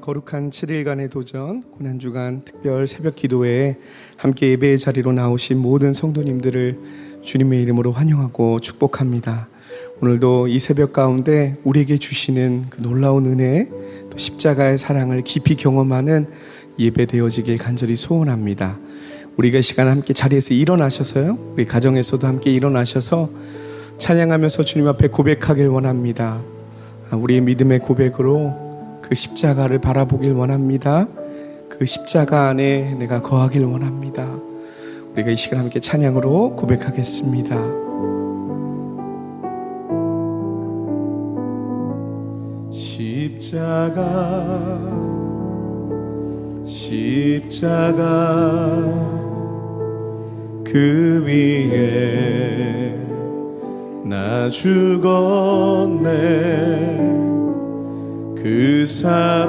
[0.00, 3.76] 거룩한 7일간의 도전, 고난주간 특별 새벽 기도회에
[4.16, 6.78] 함께 예배의 자리로 나오신 모든 성도님들을
[7.22, 9.48] 주님의 이름으로 환영하고 축복합니다.
[10.00, 13.68] 오늘도 이 새벽 가운데 우리에게 주시는 그 놀라운 은혜,
[14.10, 16.28] 또 십자가의 사랑을 깊이 경험하는
[16.78, 18.78] 예배 되어지길 간절히 소원합니다.
[19.36, 21.52] 우리가 시간 함께 자리에서 일어나셔서요.
[21.54, 23.30] 우리 가정에서도 함께 일어나셔서
[23.98, 26.40] 찬양하면서 주님 앞에 고백하길 원합니다.
[27.10, 28.63] 아, 우리의 믿음의 고백으로
[29.14, 31.06] 그 십자가를 바라보길 원합니다.
[31.68, 34.28] 그 십자가 안에 내가 거하길 원합니다.
[35.12, 37.54] 우리가 이 시간 함께 찬양으로 고백하겠습니다.
[42.72, 44.02] 십자가
[46.64, 48.02] 십자가
[50.64, 52.98] 그 위에
[54.02, 55.84] 나 죽었네
[58.44, 59.48] 그 사랑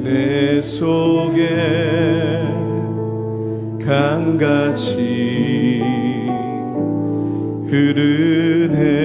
[0.00, 2.40] 내 속에
[3.84, 5.82] 강같이
[7.68, 9.00] 흐르네.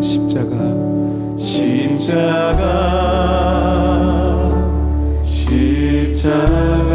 [0.00, 0.54] 십자가
[1.36, 2.62] 십자가
[5.24, 6.94] 십자가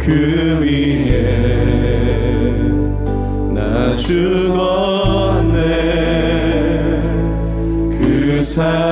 [0.00, 1.22] 그 위에
[3.54, 4.81] 나 죽었
[8.54, 8.91] 그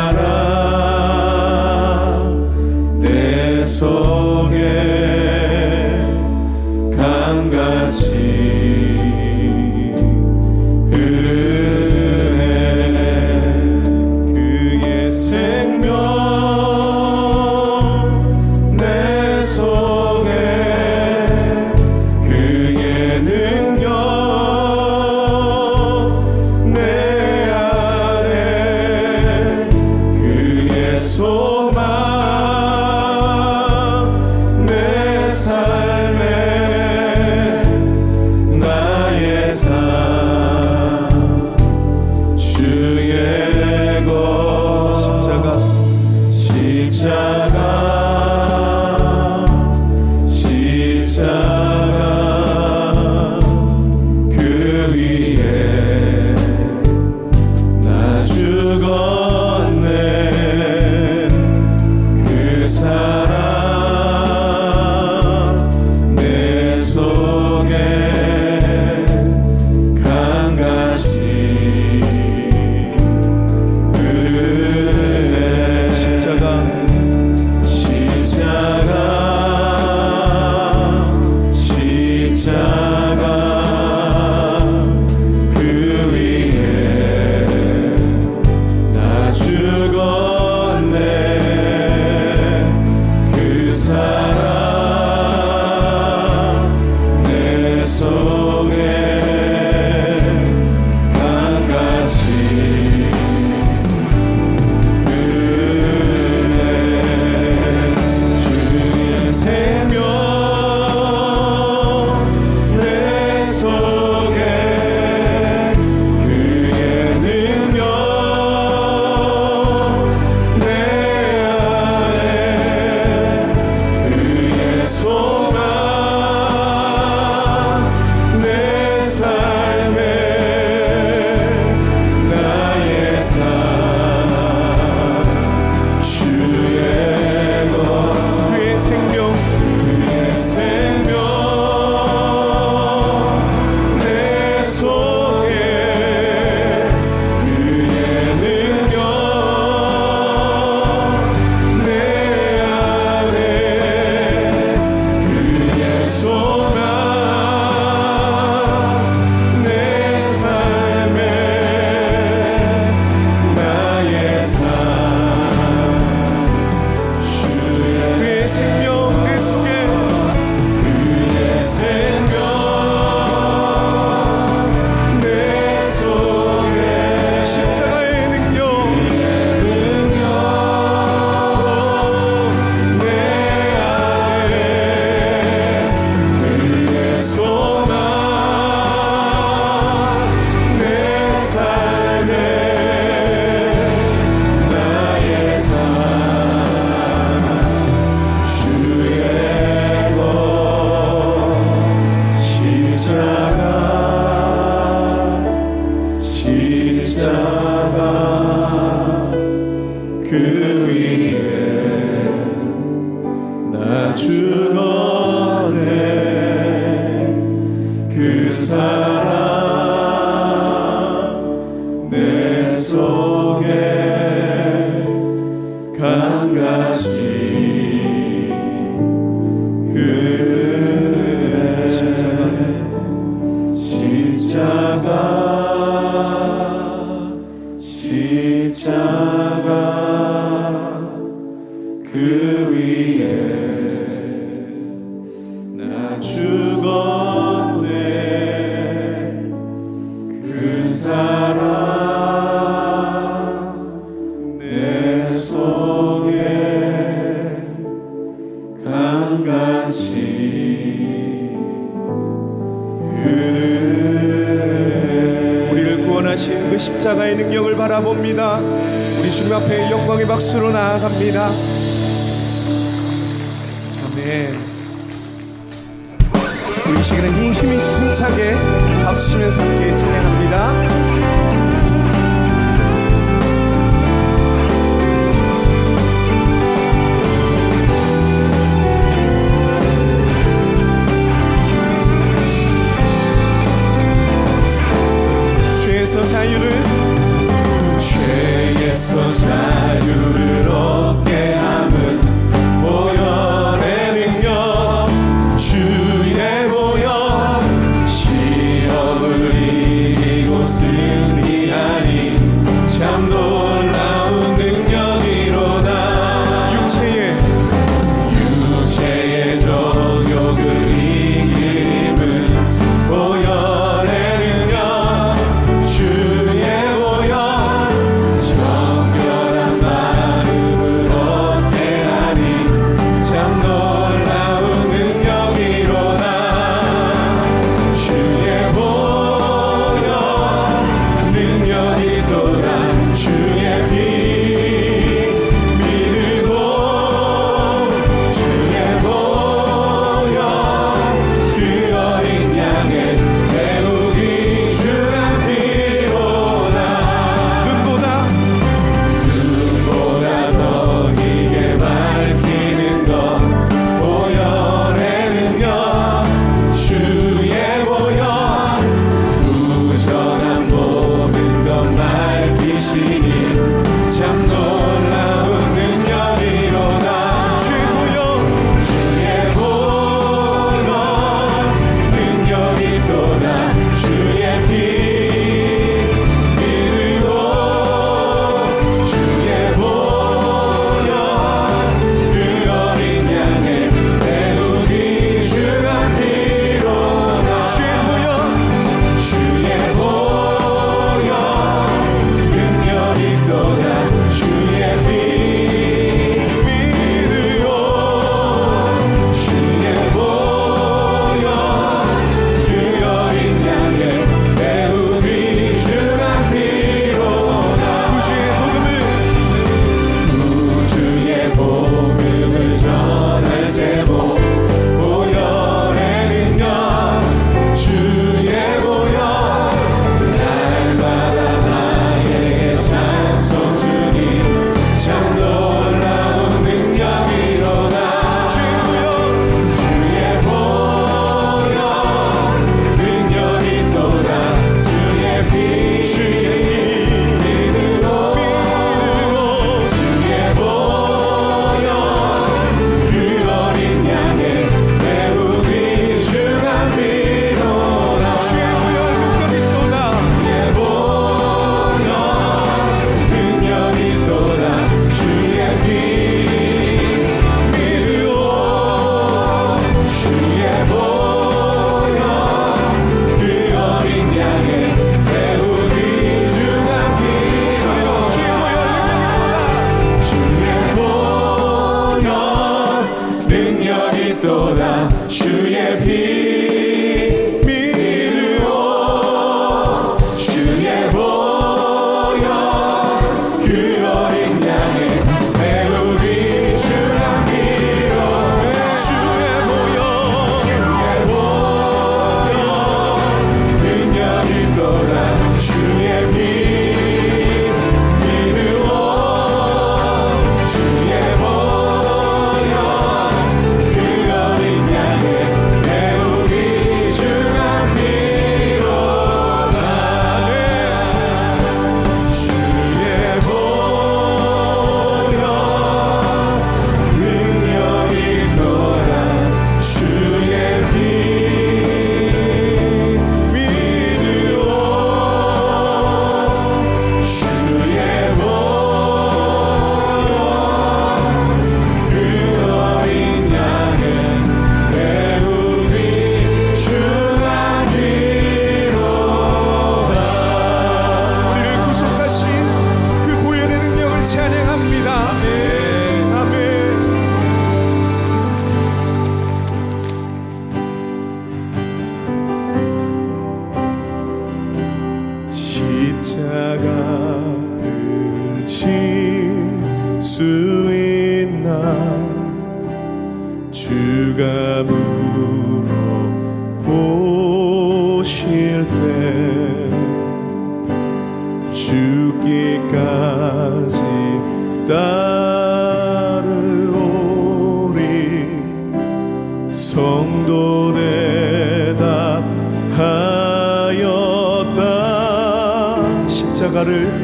[596.81, 597.20] 십자가를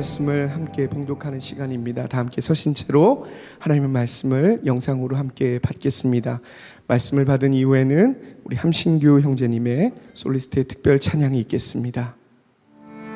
[0.00, 2.06] 말씀을 함께 봉독하는 시간입니다.
[2.06, 3.26] 다 함께 서신 채로
[3.58, 6.40] 하나님의 말씀을 영상으로 함께 받겠습니다.
[6.86, 12.16] 말씀을 받은 이후에는 우리 함신규 형제님의 솔리스트의 특별 찬양이 있겠습니다.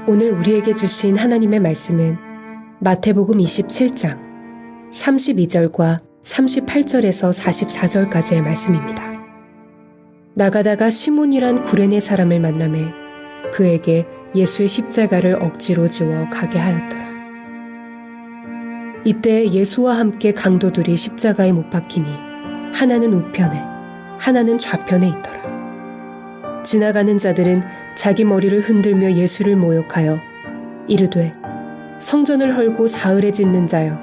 [0.07, 2.16] 오늘 우리에게 주신 하나님의 말씀은
[2.80, 4.20] 마태복음 27장
[4.93, 9.12] 32절과 38절에서 44절까지의 말씀입니다.
[10.35, 12.93] 나가다가 시몬이란 구레네 사람을 만남에
[13.53, 14.05] 그에게
[14.35, 17.05] 예수의 십자가를 억지로 지워 가게 하였더라.
[19.05, 22.09] 이때 예수와 함께 강도들이 십자가에 못 박히니
[22.72, 23.62] 하나는 우편에
[24.18, 26.62] 하나는 좌편에 있더라.
[26.64, 27.62] 지나가는 자들은
[27.97, 30.18] 자기 머리를 흔들며 예수를 모욕하여
[30.89, 31.35] 이르되
[31.99, 33.99] 성전을 헐고 사흘에 짓는 자여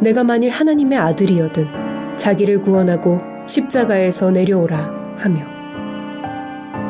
[0.00, 5.42] 내가 만일 하나님의 아들이여든 자기를 구원하고 십자가에서 내려오라 하며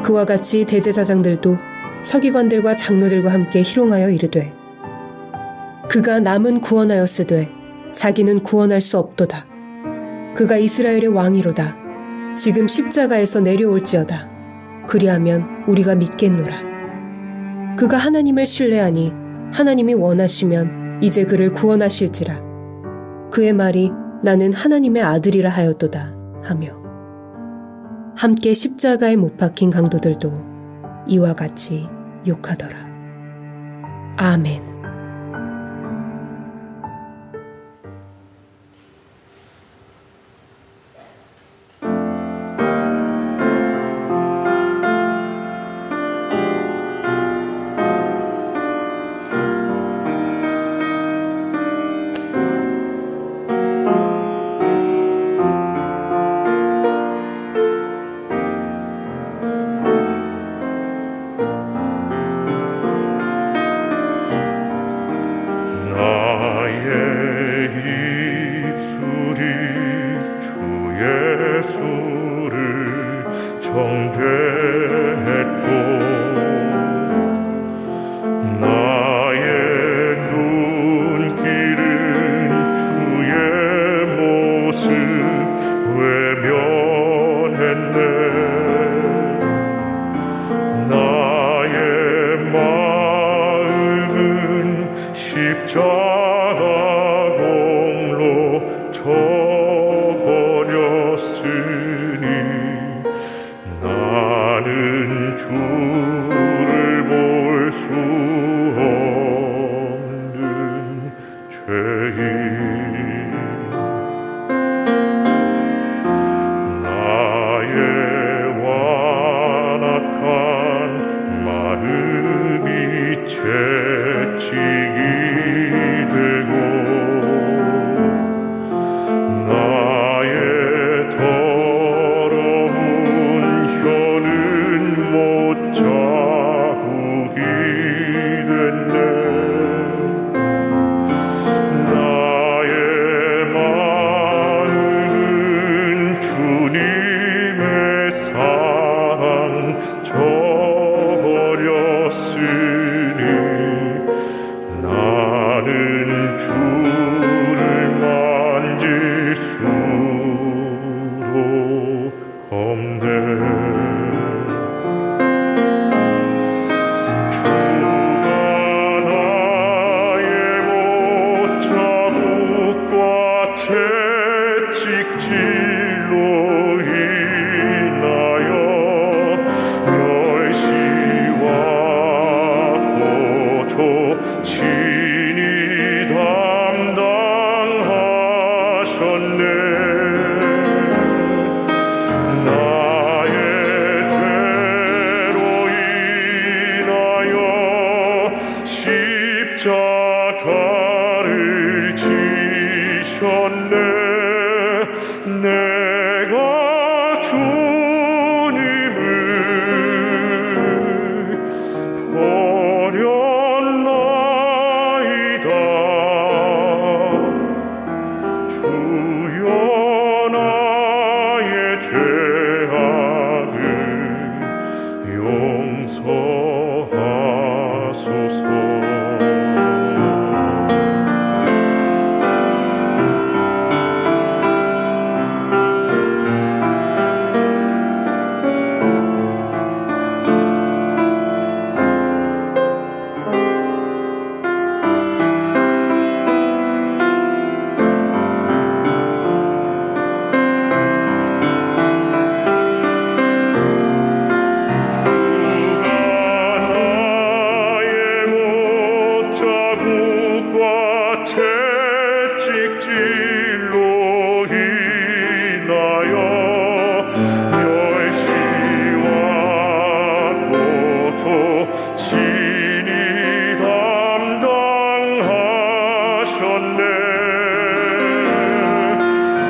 [0.02, 1.56] 그와 같이 대제사장들도
[2.04, 4.52] 서기관들과 장로들과 함께 희롱하여 이르되
[5.88, 7.50] 그가 남은 구원하였으되
[7.92, 9.46] 자기는 구원할 수 없도다
[10.34, 11.84] 그가 이스라엘의 왕이로다
[12.36, 14.34] 지금 십자가에서 내려올지어다
[14.86, 17.76] 그리하면 우리가 믿겠노라.
[17.76, 19.12] 그가 하나님을 신뢰하니
[19.52, 22.42] 하나님이 원하시면 이제 그를 구원하실지라.
[23.30, 23.90] 그의 말이
[24.22, 26.82] 나는 하나님의 아들이라 하였도다 하며
[28.16, 30.32] 함께 십자가에 못 박힌 강도들도
[31.08, 31.86] 이와 같이
[32.26, 32.76] 욕하더라.
[34.18, 34.73] 아멘.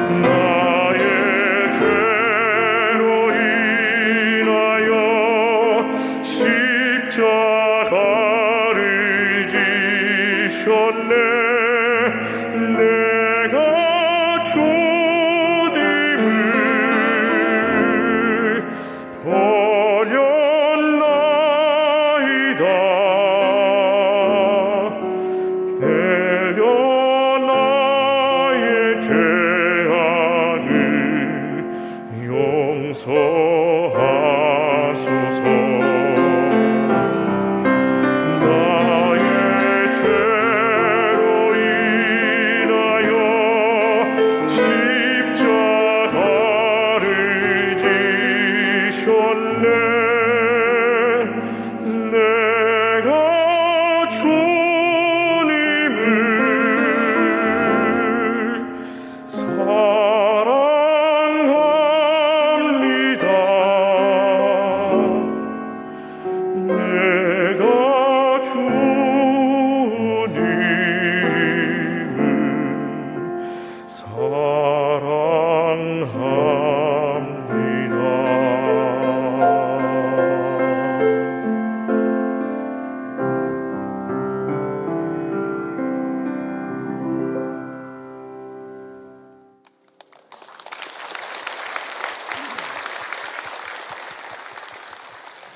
[0.04, 0.43] 담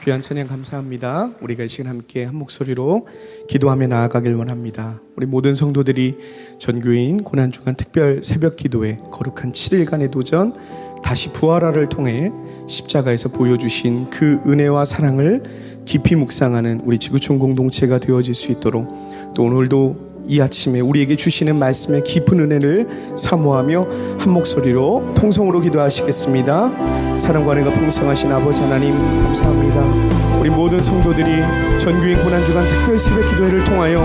[0.09, 1.33] 귀한 찬양 감사합니다.
[1.43, 3.07] 우리가 이 시간 함께 한 목소리로
[3.47, 5.03] 기도하며 나아가길 원합니다.
[5.17, 6.17] 우리 모든 성도들이
[6.59, 10.55] 전교인 고난주간 특별 새벽 기도회 거룩한 7일간의 도전
[11.03, 12.31] 다시 부활화를 통해
[12.67, 15.43] 십자가에서 보여주신 그 은혜와 사랑을
[15.85, 18.89] 깊이 묵상하는 우리 지구촌 공동체가 되어질 수 있도록
[19.35, 23.89] 또 오늘도 이 아침에 우리에게 주시는 말씀의 깊은 은혜를 사모하며
[24.21, 26.98] 한 목소리로 통성으로 기도하시겠습니다.
[27.19, 28.95] 사랑과 은혜가 풍성하신 아버지 하나님
[29.25, 30.39] 감사합니다.
[30.39, 31.43] 우리 모든 성도들이
[31.81, 33.99] 전교인 고난주간 특별 새벽 기도회를 통하여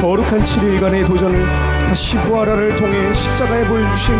[0.00, 1.44] 거룩한 7일간의 도전을
[1.88, 4.14] 다시 부활하를 통해 십자가에 보여주신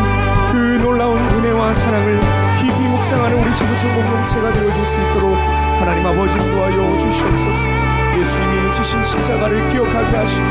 [0.50, 2.20] 그 놀라운 은혜와 사랑을
[2.58, 5.36] 깊이 묵상하는 우리 지구촌 공동체가 되어줄 수 있도록
[5.78, 10.44] 하나님 아버지 도하여 주시옵소서 예수님이 지신 십자가를 기억하게 하시고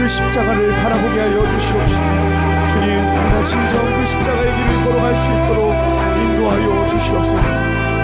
[0.00, 2.02] 그 십자가를 바라보게 하여 주시옵시고
[2.72, 6.05] 주님 우리가 진정 그 십자가의 길을 걸어갈 수 있도록
[6.36, 7.48] 인도하여 주시옵소서.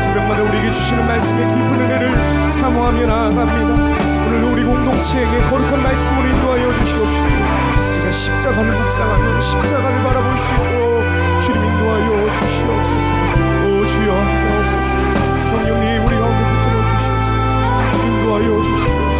[0.00, 3.74] 새벽마다 우리에게 주시는 말씀의 깊은 은혜를 사모하며 나아갑니다.
[4.26, 7.26] 오늘 우리 공동체에게 거룩한 말씀을 인도하여 주시옵시고
[7.92, 11.02] 우리가 십자가를 묵상하며 십자가를 바라볼 수 있도록
[11.42, 13.08] 주님 인도하여 주시옵소서.
[13.68, 14.92] 오 주여 하옵소서.
[15.42, 17.46] 성령님 우리 가운데 붙들어 주시옵소서.
[18.06, 19.11] 인도하여 주시옵소서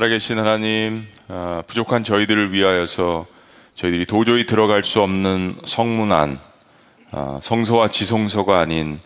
[0.00, 3.26] 살아계신 하나님, 아, 부족한 저희들을 위하여서
[3.74, 6.40] 저희들이 도저히 들어갈 수 없는 성문 안,
[7.10, 8.98] 아, 성소와 지성소가 아닌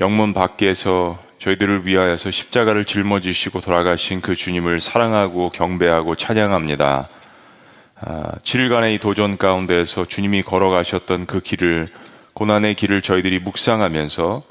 [0.00, 7.08] 영문 밖에서 저희들을 위하여서 십자가를 짊어지시고 돌아가신 그 주님을 사랑하고 경배하고 찬양합니다.
[8.00, 11.86] 아, 7일간의 이 도전 가운데에서 주님이 걸어가셨던 그 길을
[12.34, 14.42] 고난의 길을 저희들이 묵상하면서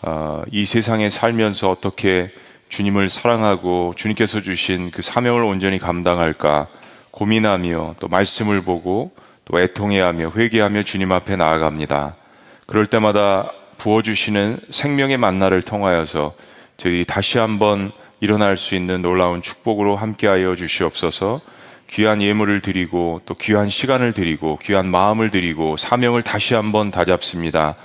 [0.00, 2.32] 아, 이 세상에 살면서 어떻게
[2.72, 6.68] 주님을 사랑하고 주님께서 주신 그 사명을 온전히 감당할까
[7.10, 9.12] 고민하며 또 말씀을 보고
[9.44, 12.16] 또 애통해하며 회개하며 주님 앞에 나아갑니다.
[12.64, 16.32] 그럴 때마다 부어주시는 생명의 만나를 통하여서
[16.78, 21.42] 저희 다시 한번 일어날 수 있는 놀라운 축복으로 함께하여 주시옵소서
[21.90, 27.76] 귀한 예물을 드리고 또 귀한 시간을 드리고 귀한 마음을 드리고 사명을 다시 한번 다잡습니다.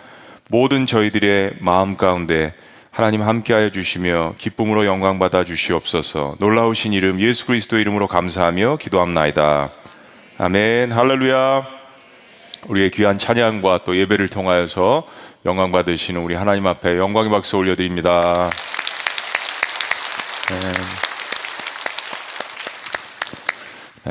[0.48, 2.54] 모든 저희들의 마음 가운데
[2.92, 6.36] 하나님 함께하여 주시며 기쁨으로 영광 받아 주시옵소서.
[6.40, 9.70] 놀라우신 이름 예수 그리스도 이름으로 감사하며 기도합나이다.
[10.40, 10.92] 아멘.
[10.92, 11.68] 할렐루야.
[12.68, 15.08] 우리의 귀한 찬양과 또 예배를 통하여서
[15.46, 18.50] 영광 받으시는 우리 하나님 앞에 영광의 박수 올려드립니다.
[20.50, 20.72] 네.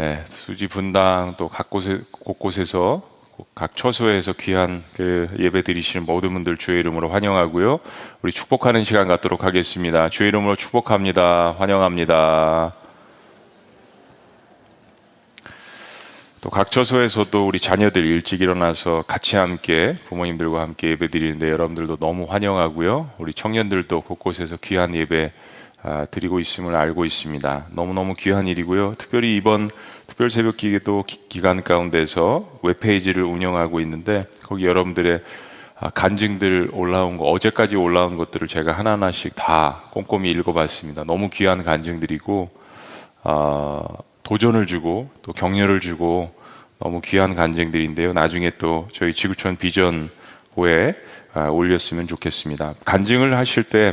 [0.00, 3.15] 네, 수지 분당 또 각곳에 곳곳에서
[3.54, 7.80] 각 처소에서 귀한 그 예배 드리시는 모든 분들 주의 이름으로 환영하고요.
[8.22, 10.08] 우리 축복하는 시간 갖도록 하겠습니다.
[10.08, 11.56] 주의 이름으로 축복합니다.
[11.58, 12.72] 환영합니다.
[16.46, 22.24] 또 각 처소에서도 우리 자녀들 일찍 일어나서 같이 함께 부모님들과 함께 예배 드리는데 여러분들도 너무
[22.28, 23.10] 환영하고요.
[23.18, 25.55] 우리 청년들도 곳곳에서 귀한 예배 아,
[26.10, 27.66] 드리고 있음을 알고 있습니다.
[27.70, 28.94] 너무너무 귀한 일이고요.
[28.98, 29.70] 특별히 이번
[30.06, 35.22] 특별 새벽 기도 기간 가운데서 웹페이지를 운영하고 있는데 거기 여러분들의
[35.78, 41.04] 아, 간증들 올라온 거 어제까지 올라온 것들을 제가 하나하나씩 다 꼼꼼히 읽어봤습니다.
[41.04, 42.50] 너무 귀한 간증들이고
[43.24, 43.84] 어,
[44.22, 46.34] 도전을 주고 또 격려를 주고
[46.78, 48.14] 너무 귀한 간증들인데요.
[48.14, 50.08] 나중에 또 저희 지구촌 비전
[50.56, 50.94] 호에
[51.34, 52.74] 아, 올렸으면 좋겠습니다.
[52.86, 53.92] 간증을 하실 때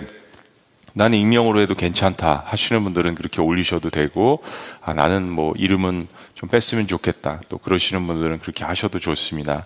[0.94, 4.44] 나는 익명으로 해도 괜찮다 하시는 분들은 그렇게 올리셔도 되고
[4.82, 9.66] 아, 나는 뭐 이름은 좀 뺐으면 좋겠다 또 그러시는 분들은 그렇게 하셔도 좋습니다.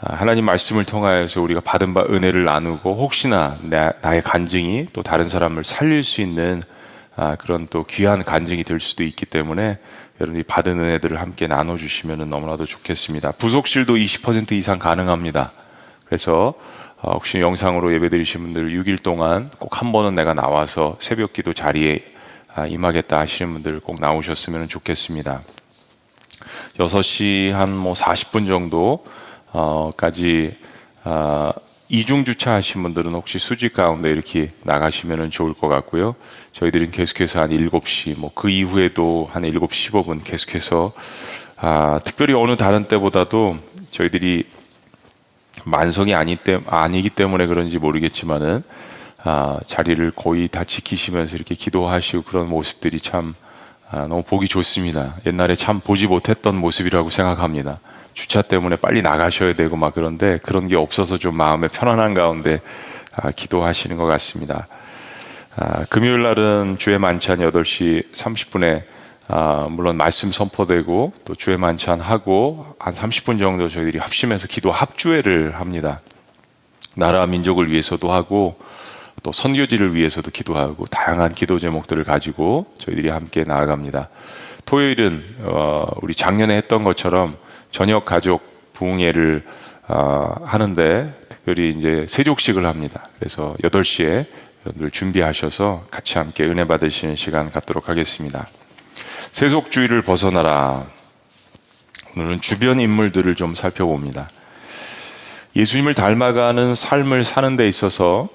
[0.00, 5.28] 아, 하나님 말씀을 통하여서 우리가 받은 바 은혜를 나누고 혹시나 나, 의 간증이 또 다른
[5.28, 6.62] 사람을 살릴 수 있는
[7.16, 9.78] 아, 그런 또 귀한 간증이 될 수도 있기 때문에
[10.20, 13.32] 여러분이 받은 은혜들을 함께 나눠주시면 너무나도 좋겠습니다.
[13.32, 15.52] 부속실도 20% 이상 가능합니다.
[16.06, 16.54] 그래서
[17.02, 22.02] 어, 혹시 영상으로 예배드리신 분들 6일 동안 꼭 한 번은 내가 나와서 새벽 기도 자리에
[22.54, 25.42] 아, 임하겠다 하시는 분들 꼭 나오셨으면 좋겠습니다.
[26.78, 28.48] 6시 한 뭐 40분
[29.52, 30.56] 정도까지
[31.04, 31.52] 어,
[31.88, 36.16] 이중 주차하신 분들은 혹시 수직 가운데 이렇게 나가시면 좋을 것 같고요.
[36.52, 40.92] 저희들은 계속해서 한 7시, 뭐 그 이후에도 한 7시 15분 계속해서
[41.58, 43.58] 아, 특별히 어느 다른 때보다도
[43.90, 44.44] 저희들이
[45.66, 48.62] 만성이 아니 때, 아니기 때문에 그런지 모르겠지만은
[49.24, 53.34] 아, 자리를 거의 다 지키시면서 이렇게 기도하시고 그런 모습들이 참
[53.90, 55.16] 아, 너무 보기 좋습니다.
[55.26, 57.80] 옛날에 참 보지 못했던 모습이라고 생각합니다.
[58.14, 62.60] 주차 때문에 빨리 나가셔야 되고 막 그런데 그런 게 없어서 좀 마음에 편안한 가운데
[63.16, 64.68] 아, 기도하시는 것 같습니다.
[65.56, 68.84] 아, 금요일 날은 주의 만찬 8시 30분에
[69.28, 75.56] 아, 물론 말씀 선포되고 또 주의 만찬 하고 한 30분 정도 저희들이 합심해서 기도 합주회를
[75.56, 76.00] 합니다.
[76.94, 78.56] 나라 민족을 위해서도 하고
[79.22, 84.08] 또 선교지를 위해서도 기도하고 다양한 기도 제목들을 가지고 저희들이 함께 나아갑니다.
[84.64, 87.36] 토요일은 어, 우리 작년에 했던 것처럼
[87.72, 89.42] 저녁 가족 부흥회를
[89.88, 93.04] 어, 하는데 특별히 이제 세족식을 합니다.
[93.18, 94.26] 그래서 8시에
[94.64, 98.46] 여러분들 준비하셔서 같이 함께 은혜 받으시는 시간 갖도록 하겠습니다.
[99.32, 100.86] 세속주의를 벗어나라.
[102.16, 104.28] 오늘은 주변 인물들을 좀 살펴봅니다.
[105.54, 108.28] 예수님을 닮아가는 삶을 사는 데 있어서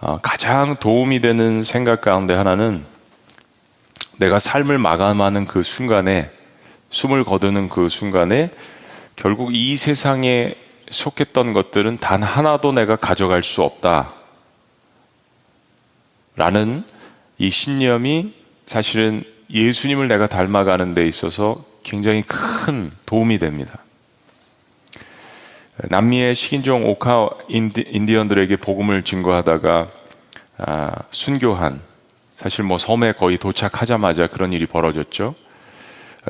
[0.00, 2.84] 어, 가장 도움이 되는 생각 가운데 하나는
[4.18, 6.30] 내가 삶을 마감하는 그 순간에
[6.90, 8.50] 숨을 거두는 그 순간에
[9.16, 10.54] 결국 이 세상에
[10.90, 14.12] 속했던 것들은 단 하나도 내가 가져갈 수 없다.
[16.36, 16.84] 라는
[17.38, 18.34] 이 신념이
[18.66, 23.78] 사실은 예수님을 내가 닮아가는 데 있어서 굉장히 큰 도움이 됩니다.
[25.76, 29.88] 남미의 식인종 오카 인디, 언들에게 복음을 증거하다가
[30.58, 31.80] 아, 순교한
[32.36, 35.34] 사실 뭐 섬에 거의 도착하자마자 그런 일이 벌어졌죠.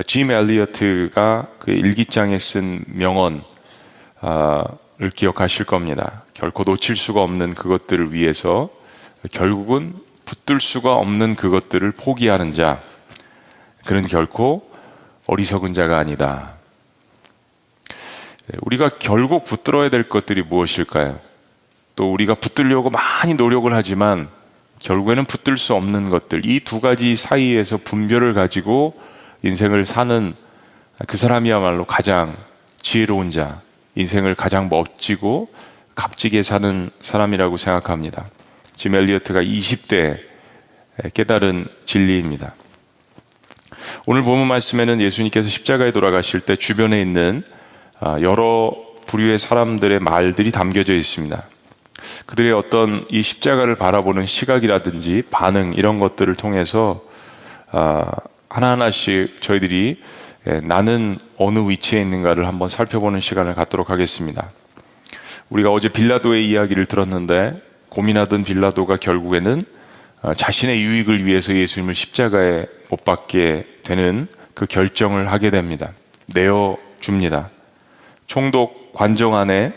[0.07, 3.43] 짐 엘리어트가 그 일기장에 쓴 명언을
[5.15, 6.25] 기억하실 겁니다.
[6.35, 8.71] 결코 놓칠 수가 없는 그것들을 위해서
[9.31, 9.95] 결국은
[10.25, 12.83] 붙들 수가 없는 그것들을 포기하는 자,
[13.85, 14.71] 그는 결코
[15.27, 16.55] 어리석은 자가 아니다.
[18.63, 21.19] 우리가 결국 붙들어야 될 것들이 무엇일까요?
[21.97, 24.29] 또 우리가 붙들려고 많이 노력을 하지만
[24.81, 29.01] 결국에는 붙들 수 없는 것들, 이 두 가지 사이에서 분별을 가지고
[29.43, 30.35] 인생을 사는
[31.07, 32.37] 그 사람이야말로 가장
[32.83, 33.63] 지혜로운 자,
[33.95, 35.49] 인생을 가장 멋지고
[35.95, 38.27] 값지게 사는 사람이라고 생각합니다.
[38.75, 40.19] 짐 엘리어트가 20대
[41.15, 42.55] 깨달은 진리입니다.
[44.07, 47.43] 오늘 본문 말씀에는 예수님께서 십자가에 돌아가실 때 주변에 있는
[48.01, 48.75] 아, 여러
[49.07, 51.43] 부류의 사람들의 말들이 담겨져 있습니다.
[52.27, 57.03] 그들의 어떤 이 십자가를 바라보는 시각이라든지 반응 이런 것들을 통해서
[57.71, 58.05] 아,
[58.49, 60.01] 하나하나씩 저희들이
[60.47, 64.51] 예, 나는 어느 위치에 있는가를 한번 살펴보는 시간을 갖도록 하겠습니다.
[65.49, 69.63] 우리가 어제 빌라도의 이야기를 들었는데 고민하던 빌라도가 결국에는
[70.23, 75.91] 아, 자신의 유익을 위해서 예수님을 십자가에 못 박게 되는 그 결정을 하게 됩니다.
[76.27, 77.51] 내어 줍니다.
[78.29, 79.73] 총독 관정 안에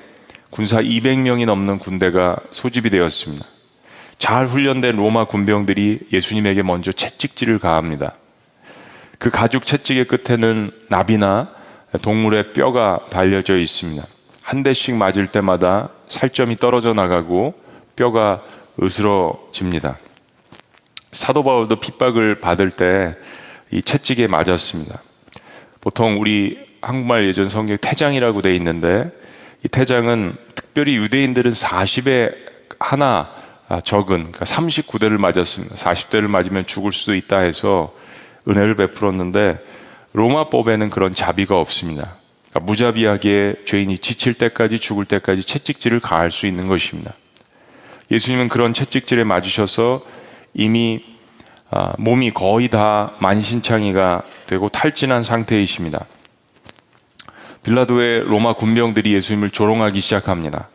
[0.52, 3.44] 군사 200명이 넘는 군대가 소집이 되었습니다.
[4.20, 8.14] 잘 훈련된 로마 군병들이 예수님에게 먼저 채찍질을 가합니다.
[9.18, 11.50] 그 가죽 채찍의 끝에는 나비나
[12.04, 14.06] 동물의 뼈가 달려져 있습니다.
[14.44, 17.56] 한 대씩 맞을 때마다 살점이 떨어져 나가고
[17.96, 18.44] 뼈가
[18.80, 19.98] 으스러집니다.
[21.18, 23.16] 사도 바울도 핍박을 받을 때
[23.72, 25.02] 이 채찍에 맞았습니다.
[25.82, 29.12] 보통 우리 한국말 예전 성경 태장이라고 돼 있는데
[29.64, 32.34] 이 태장은 특별히 유대인들은 40에
[32.80, 33.30] 하나
[33.84, 35.76] 적은 그러니까 39대를 맞았습니다.
[35.76, 37.94] 40대를 맞으면 죽을 수도 있다 해서
[38.48, 39.60] 은혜를 베풀었는데
[40.14, 42.16] 로마법에는 그런 자비가 없습니다.
[42.50, 47.14] 그러니까 무자비하게 죄인이 지칠 때까지 죽을 때까지 채찍질을 가할 수 있는 것입니다.
[48.10, 50.02] 예수님은 그런 채찍질에 맞으셔서
[50.58, 51.00] 이미
[51.70, 56.06] 아, 몸이 거의 다 만신창이가 되고 탈진한 상태이십니다.
[57.64, 60.70] 빌라도의 로마 군병들이 예수님을 조롱하기 시작합니다.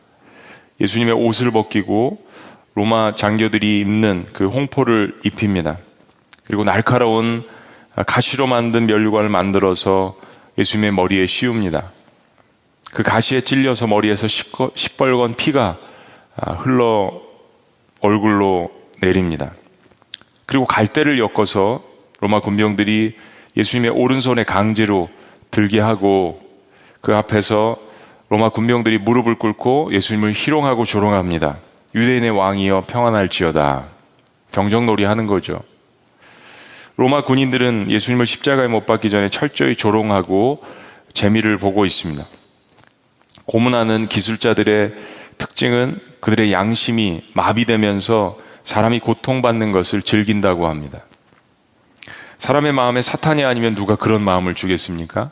[0.81, 2.25] 예수님의 옷을 벗기고
[2.75, 5.79] 로마 장교들이 입는 그 홍포를 입힙니다.
[6.45, 7.45] 그리고 날카로운
[8.07, 10.17] 가시로 만든 면류관을 만들어서
[10.59, 11.91] 예수님의 머리에 씌웁니다.
[12.93, 15.79] 그 가시에 찔려서 머리에서 시뻘건 피가
[16.37, 17.21] 아, 흘러
[18.01, 18.71] 얼굴로
[19.01, 19.53] 내립니다.
[20.53, 21.83] 그리고 갈대를 엮어서
[22.21, 23.17] 로마 군병들이
[23.57, 25.09] 예수님의 오른손에 강제로
[25.51, 26.43] 들게 하고
[27.01, 27.79] 그 앞에서
[28.29, 31.57] 로마 군병들이 무릎을 꿇고 예수님을 희롱하고 조롱합니다.
[31.95, 33.87] 유대인의 왕이여 평안할지어다.
[34.51, 35.63] 경정놀이 하는 거죠.
[36.97, 40.63] 로마 군인들은 예수님을 십자가에 못 박기 전에 철저히 조롱하고
[41.15, 42.27] 재미를 보고 있습니다.
[43.47, 44.93] 고문하는 기술자들의
[45.39, 51.01] 특징은 그들의 양심이 마비되면서 사람이 고통받는 것을 즐긴다고 합니다.
[52.39, 55.31] 사람의 마음에 사탄이 아니면 누가 그런 마음을 주겠습니까?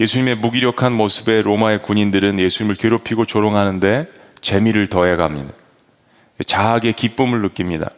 [0.00, 4.08] 예수님의 무기력한 모습에 로마의 군인들은 예수님을 괴롭히고 조롱하는데
[4.40, 5.52] 재미를 더해갑니다.
[6.46, 7.90] 자학의 기쁨을 느낍니다.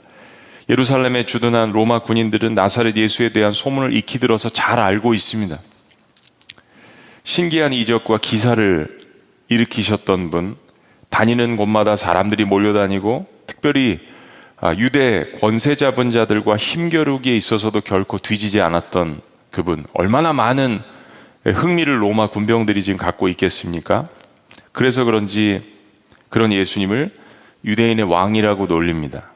[0.68, 5.58] 예루살렘에 주둔한 로마 군인들은 나사렛 예수에 대한 소문을 익히 들어서 잘 알고 있습니다.
[7.22, 8.98] 신기한 이적과 기사를
[9.48, 10.56] 일으키셨던 분,
[11.10, 14.13] 다니는 곳마다 사람들이 몰려다니고 특별히 아,
[14.78, 20.80] 유대 권세 잡은 자들과 힘겨루기에 있어서도 결코 뒤지지 않았던 그분, 얼마나 많은
[21.44, 24.08] 흥미를 로마 군병들이 지금 갖고 있겠습니까?
[24.72, 25.62] 그래서 그런지
[26.30, 27.12] 그런 예수님을
[27.64, 29.30] 유대인의 왕이라고 놀립니다.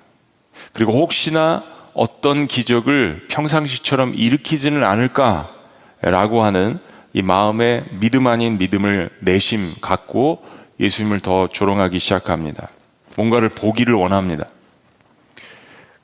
[0.72, 1.62] 그리고 혹시나
[1.94, 6.78] 어떤 기적을 평상시처럼 일으키지는 않을까라고 하는
[7.12, 10.42] 이 마음의 믿음 아닌 믿음을 내심 갖고
[10.80, 12.68] 예수님을 더 조롱하기 시작합니다.
[13.16, 14.46] 뭔가를 보기를 원합니다.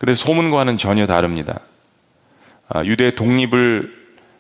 [0.05, 1.61] 근데 소문과는 전혀 다릅니다.
[2.68, 3.90] 아, 유대 독립을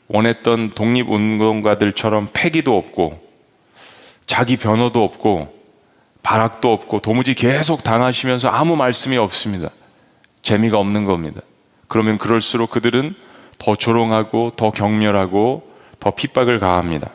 [0.08, 3.26] 원했던 독립운동가들처럼 패기도 없고
[4.26, 5.58] 자기 변호도 없고
[6.22, 9.70] 발악도 없고 도무지 계속 당하시면서 아무 말씀이 없습니다.
[10.42, 11.40] 재미가 없는 겁니다.
[11.88, 13.14] 그러면 그럴수록 그들은
[13.56, 15.66] 더 조롱하고 더 격렬하고
[15.98, 17.08] 더 핍박을 가합니다.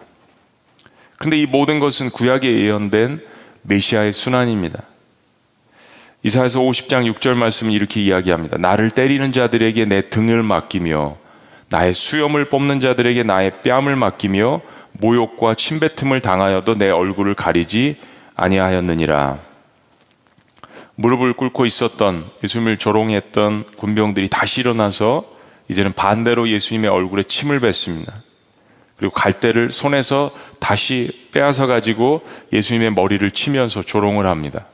[1.19, 3.23] 그런데 이 모든 것은 구약에 예언된
[3.61, 4.81] 메시아의 순환입니다.
[6.23, 8.57] 이사에서 50장 6절 말씀은 이렇게 이야기합니다.
[8.57, 11.17] 나를 때리는 자들에게 내 등을 맡기며
[11.69, 14.61] 나의 수염을 뽑는 자들에게 나의 뺨을 맡기며
[14.93, 17.97] 모욕과 침뱉음을 당하여도 내 얼굴을 가리지
[18.35, 19.39] 아니하였느니라.
[20.95, 25.23] 무릎을 꿇고 있었던 예수님을 조롱했던 군병들이 다시 일어나서
[25.69, 28.23] 이제는 반대로 예수님의 얼굴에 침을 뱉습니다.
[28.97, 34.65] 그리고 갈대를 손에서 다시 빼앗아 가지고 예수님의 머리를 치면서 조롱을 합니다.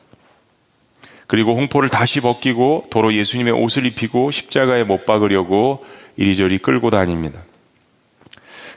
[1.28, 5.86] 그리고 홍포를 다시 벗기고 도로 예수님의 옷을 입히고 십자가에 못 박으려고
[6.17, 7.43] 이리저리 끌고 다닙니다.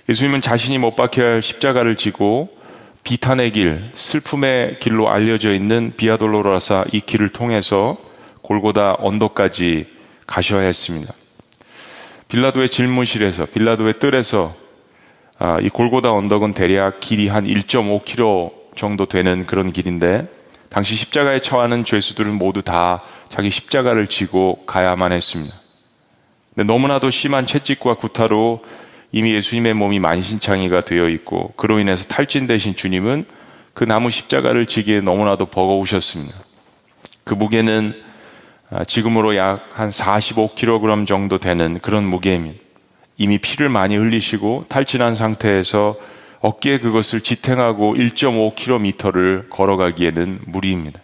[0.09, 2.49] 예수님은 자신이 못 박혀야 할 십자가를 지고
[3.05, 7.97] 비탄의 길, 슬픔의 길로 알려져 있는 비아돌로라사 이 길을 통해서
[8.43, 9.87] 골고다 언덕까지
[10.27, 11.13] 가셔야 했습니다.
[12.29, 14.55] 빌라도의 질문실에서 빌라도의 뜰에서
[15.39, 20.27] 아, 이 골고다 언덕은 대략 길이 한 1.5km 정도 되는 그런 길인데
[20.71, 25.55] 당시 십자가에 처하는 죄수들은 모두 다 자기 십자가를 지고 가야만 했습니다.
[26.55, 28.63] 근데 너무나도 심한 채찍과 구타로
[29.13, 33.25] 이미 예수님의 몸이 만신창이가 되어 있고 그로 인해서 탈진되신 주님은
[33.73, 36.35] 그 나무 십자가를 지기에 너무나도 버거우셨습니다.
[37.25, 37.95] 그 무게는
[38.71, 42.59] 아, 지금으로 약 한 45kg 정도 되는 그런 무게입니다.
[43.17, 45.97] 이미 피를 많이 흘리시고 탈진한 상태에서
[46.41, 51.01] 어깨에 그것을 지탱하고 1.5km를 걸어가기에는 무리입니다.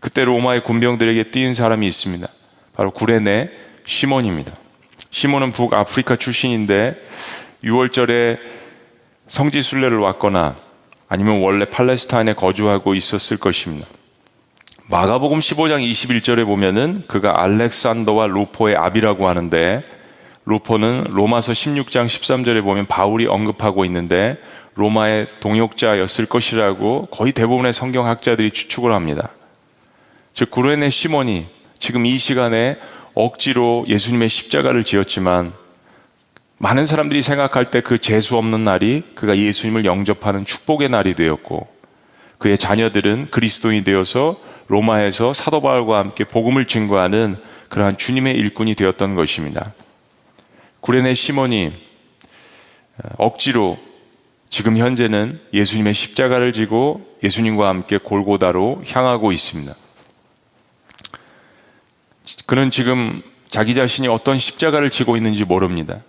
[0.00, 2.26] 그때 로마의 군병들에게 뛴 사람이 있습니다.
[2.74, 3.50] 바로 구레네
[3.84, 4.52] 시몬입니다.
[5.10, 6.94] 시몬은 북아프리카 출신인데
[7.64, 8.38] 6월절에
[9.28, 10.56] 성지 순례를 왔거나
[11.08, 13.86] 아니면 원래 팔레스타인에 거주하고 있었을 것입니다.
[14.88, 19.84] 마가복음 15장 21절에 보면은 그가 알렉산더와 루포의 아비라고 하는데
[20.46, 24.38] 루포는 로마서 16장 13절에 보면 바울이 언급하고 있는데
[24.74, 29.30] 로마의 동역자였을 것이라고 거의 대부분의 성경학자들이 추측을 합니다.
[30.32, 31.46] 즉 구레네 시몬이
[31.78, 32.78] 지금 이 시간에
[33.14, 35.52] 억지로 예수님의 십자가를 지었지만
[36.58, 41.68] 많은 사람들이 생각할 때 그 재수 없는 날이 그가 예수님을 영접하는 축복의 날이 되었고
[42.38, 44.38] 그의 자녀들은 그리스도인이 되어서
[44.68, 47.36] 로마에서 사도 바울과 함께 복음을 증거하는
[47.68, 49.72] 그러한 주님의 일꾼이 되었던 것입니다.
[50.80, 51.72] 구레네 시몬이
[52.98, 53.78] 어, 억지로
[54.48, 59.74] 지금 현재는 예수님의 십자가를 지고 예수님과 함께 골고다로 향하고 있습니다.
[62.46, 66.00] 그는 지금 자기 자신이 어떤 십자가를 지고 있는지 모릅니다.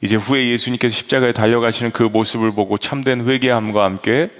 [0.00, 4.30] 이제 후에 예수님께서 십자가에 달려가시는 그 모습을 보고 참된 회개함과 함께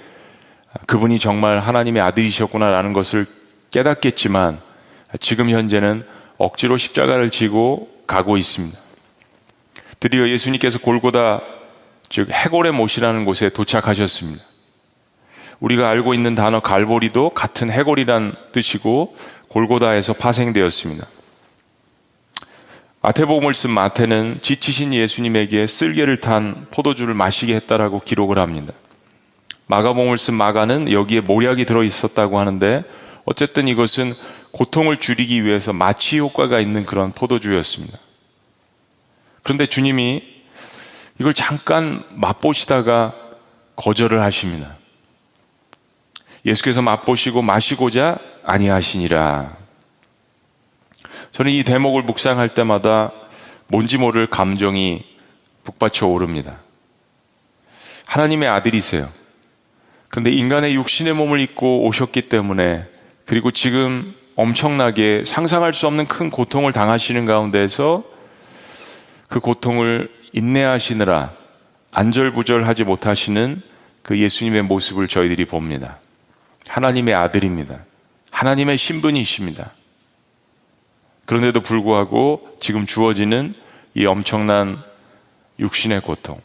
[0.87, 3.25] 그분이 정말 하나님의 아들이셨구나라는 것을
[3.71, 4.61] 깨닫겠지만
[5.19, 6.05] 지금 현재는
[6.37, 8.88] 억지로 십자가를 지고 가고 있습니다.
[9.99, 11.41] 드디어 예수님께서 골고다
[12.09, 14.43] 즉 해골의 못이라는 곳에 도착하셨습니다.
[15.59, 19.15] 우리가 알고 있는 단어 갈보리도 같은 해골이란 뜻이고
[19.49, 21.05] 골고다에서 파생되었습니다.
[23.01, 28.73] 마태복음을 쓴 마태는 지치신 예수님에게 쓸개를 탄 포도주를 마시게 했다라고 기록을 합니다.
[29.67, 32.83] 마가복음을 쓴 마가는 여기에 모약이 들어 있었다고 하는데
[33.25, 34.13] 어쨌든 이것은
[34.51, 37.99] 고통을 줄이기 위해서 마취 효과가 있는 그런 포도주였습니다.
[39.43, 40.23] 그런데 주님이
[41.19, 43.13] 이걸 잠깐 맛보시다가
[43.75, 44.75] 거절을 하십니다.
[46.45, 49.57] 예수께서 맛보시고 마시고자 아니하시니라.
[51.31, 53.11] 저는 이 대목을 묵상할 때마다
[53.67, 55.05] 뭔지 모를 감정이
[55.63, 56.57] 북받쳐 오릅니다.
[58.05, 59.07] 하나님의 아들이세요.
[60.07, 62.85] 그런데 인간의 육신의 몸을 입고 오셨기 때문에
[63.25, 68.03] 그리고 지금 엄청나게 상상할 수 없는 큰 고통을 당하시는 가운데서
[69.29, 71.31] 그 고통을 인내하시느라
[71.91, 73.61] 안절부절하지 못하시는
[74.01, 75.99] 그 예수님의 모습을 저희들이 봅니다.
[76.67, 77.79] 하나님의 아들입니다.
[78.31, 79.71] 하나님의 신분이십니다.
[81.25, 83.53] 그런데도 불구하고 지금 주어지는
[83.93, 84.81] 이 엄청난
[85.59, 86.41] 육신의 고통.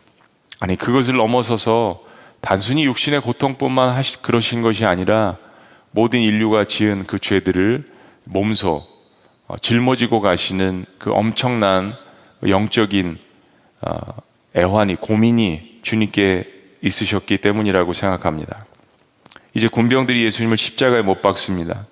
[0.61, 2.03] 아니, 그것을 넘어서서
[2.41, 5.39] 단순히 육신의 고통뿐만 하시, 그러신 것이 아니라
[5.91, 7.91] 모든 인류가 지은 그 죄들을
[8.25, 8.83] 몸소
[9.47, 11.95] 어, 짊어지고 가시는 그 엄청난
[12.49, 13.19] 영적인
[13.83, 13.99] 어,
[14.57, 18.65] 애환이, 고민이 주님께 있으셨기 때문이라고 생각합니다.
[19.55, 21.87] 이제 군병들이 예수님을 십자가에 못 박습니다.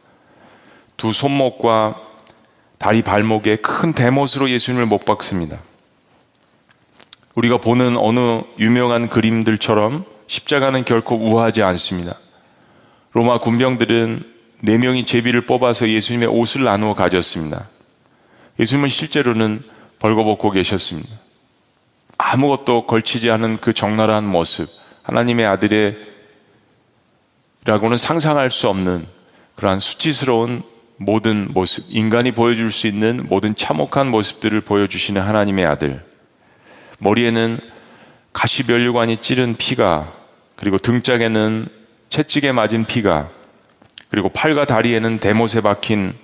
[0.97, 2.01] 두 손목과
[2.79, 5.59] 다리 발목에 큰 대못으로 예수님을 못 박습니다.
[7.35, 12.19] 우리가 보는 어느 유명한 그림들처럼 십자가는 결코 우아하지 않습니다.
[13.13, 17.69] 로마 군병들은 네 명이 제비를 뽑아서 예수님의 옷을 나누어 가졌습니다.
[18.59, 19.63] 예수님은 실제로는
[20.03, 21.09] 벌거벗고 계셨습니다.
[22.19, 24.69] 아무것도 걸치지 않은 그 적나라한 모습,
[25.05, 25.97] 하나님의 아들의
[27.65, 29.07] 라고는 상상할 수 없는
[29.55, 30.65] 그러한 수치스러운
[30.97, 36.05] 모든 모습, 인간이 보여줄 수 있는 모든 참혹한 모습들을 보여주시는 하나님의 아들.
[36.99, 37.61] 머리에는
[38.33, 40.13] 가시면류관이 찌른 피가,
[40.57, 41.69] 그리고 등짝에는
[42.09, 43.31] 채찍에 맞은 피가,
[44.11, 46.15] 그리고 팔과 다리에는 대못에 박힌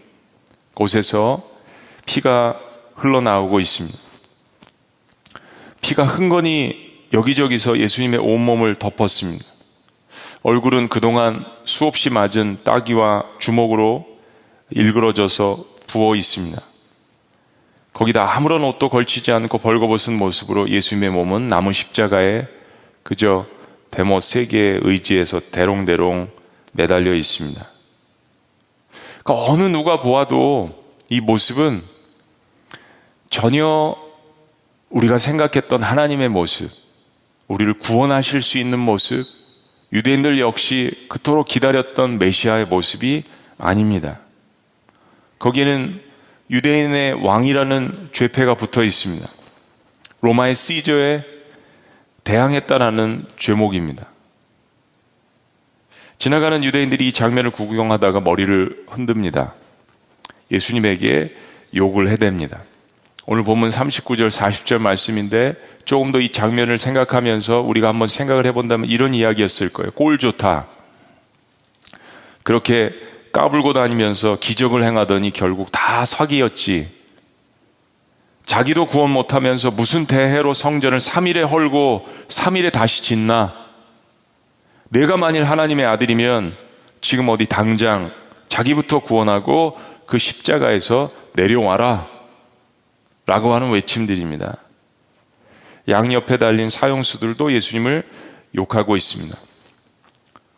[0.74, 1.44] 곳에서
[2.06, 2.67] 피가
[2.98, 3.98] 흘러나오고 있습니다.
[5.80, 9.44] 피가 흥건히 여기저기서 예수님의 온몸을 덮었습니다.
[10.42, 14.06] 얼굴은 그동안 수없이 맞은 따귀와 주먹으로
[14.70, 16.60] 일그러져서 부어 있습니다.
[17.92, 22.46] 거기다 아무런 옷도 걸치지 않고 벌거벗은 모습으로 예수님의 몸은 나무 십자가에
[23.02, 23.46] 그저
[23.90, 26.30] 대못 세 개의 의지에서 대롱대롱
[26.72, 27.66] 매달려 있습니다.
[29.24, 31.82] 그러니까 어느 누가 보아도 이 모습은
[33.30, 33.96] 전혀
[34.90, 36.70] 우리가 생각했던 하나님의 모습,
[37.46, 39.24] 우리를 구원하실 수 있는 모습,
[39.92, 43.24] 유대인들 역시 그토록 기다렸던 메시아의 모습이
[43.58, 44.20] 아닙니다.
[45.38, 46.02] 거기에는
[46.50, 49.28] 유대인의 왕이라는 죄패가 붙어 있습니다.
[50.20, 51.24] 로마의 시저에
[52.24, 54.06] 대항했다라는 죄목입니다.
[56.18, 59.54] 지나가는 유대인들이 이 장면을 구경하다가 머리를 흔듭니다.
[60.50, 61.32] 예수님에게
[61.76, 62.67] 욕을 해댑니다.
[63.30, 69.12] 오늘 본문 39절, 40절 말씀인데 조금 더 이 장면을 생각하면서 우리가 한번 생각을 해본다면 이런
[69.12, 69.90] 이야기였을 거예요.
[69.90, 70.66] 꼴 좋다.
[72.42, 72.90] 그렇게
[73.34, 76.88] 까불고 다니면서 기적을 행하더니 결국 다 사기였지.
[78.46, 83.52] 자기도 구원 못하면서 무슨 대해로 성전을 3일에 헐고 3일에 다시 짓나?
[84.88, 86.56] 내가 만일 하나님의 아들이면
[87.02, 88.10] 지금 어디 당장
[88.48, 89.76] 자기부터 구원하고
[90.06, 92.17] 그 십자가에서 내려와라.
[93.28, 94.56] 라고 하는 외침들입니다.
[95.86, 98.02] 양옆에 달린 사형수들도 예수님을
[98.56, 99.36] 욕하고 있습니다.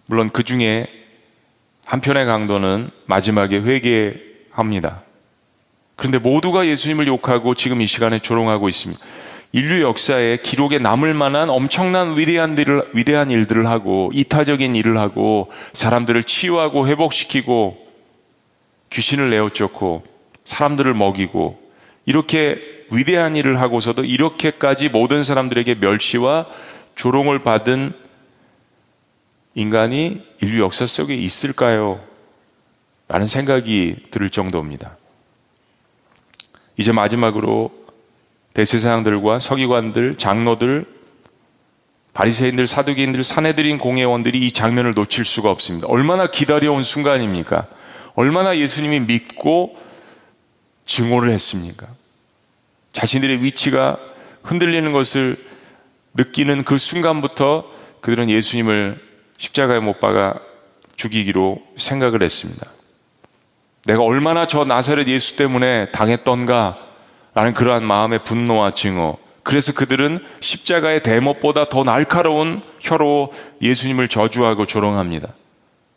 [0.07, 0.87] 물론 그 중에
[1.85, 5.03] 한편의 강도는 마지막에 회개합니다.
[5.97, 9.05] 그런데 모두가 예수님을 욕하고 지금 이 시간에 조롱하고 있습니다.
[9.51, 16.23] 인류 역사에 기록에 남을 만한 엄청난 위대한 일을, 위대한 일들을 하고 이타적인 일을 하고 사람들을
[16.23, 17.85] 치유하고 회복시키고
[18.91, 20.05] 귀신을 내어 쫓고
[20.45, 21.70] 사람들을 먹이고
[22.07, 22.59] 이렇게
[22.91, 26.47] 위대한 일을 하고서도 이렇게까지 모든 사람들에게 멸시와
[26.97, 27.93] 조롱을 받은
[29.55, 32.01] 인간이 인류 역사 속에 있을까요?
[33.09, 34.97] 라는 생각이 들을 정도입니다.
[36.77, 37.71] 이제 마지막으로
[38.55, 40.87] 대세상들과 서기관들, 장로들,
[42.15, 45.87] 바리새인들, 사두개인들, 사내들인 공회원들이 이 장면을 놓칠 수가 없습니다.
[45.89, 47.67] 얼마나 기다려온 순간입니까?
[48.15, 49.77] 얼마나 예수님이 믿고
[50.91, 51.87] 증오를 했습니까?
[52.93, 53.97] 자신들의 위치가
[54.43, 55.37] 흔들리는 것을
[56.15, 57.65] 느끼는 그 순간부터
[58.01, 59.01] 그들은 예수님을
[59.39, 60.41] 십자가에 못 박아
[60.97, 62.67] 죽이기로 생각을 했습니다.
[63.87, 66.79] 내가 얼마나 저 나사렛 예수 때문에 당했던가
[67.35, 69.19] 라는 그러한 마음의 분노와 증오.
[69.45, 75.29] 그래서 그들은 십자가의 대못보다 더 날카로운 혀로 예수님을 저주하고 조롱합니다.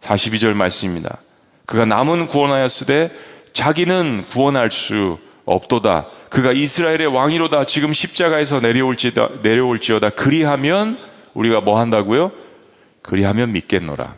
[0.02, 1.18] 42절 말씀입니다.
[1.66, 6.08] 그가 남은 구원하였으되 자기는 구원할 수 없도다.
[6.30, 7.66] 그가 이스라엘의 왕이로다.
[7.66, 10.12] 지금 십자가에서 내려올지다, 내려올지어다.
[10.12, 10.98] 그리하면
[11.34, 12.32] 우리가 뭐 한다고요?
[13.02, 14.16] 그리하면 믿겠노라.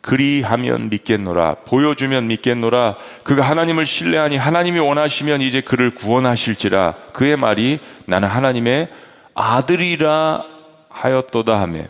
[0.00, 1.56] 그리하면 믿겠노라.
[1.66, 2.96] 보여주면 믿겠노라.
[3.24, 6.94] 그가 하나님을 신뢰하니 하나님이 원하시면 이제 그를 구원하실지라.
[7.12, 8.88] 그의 말이 나는 하나님의
[9.34, 10.44] 아들이라
[10.88, 11.84] 하였도다 하며.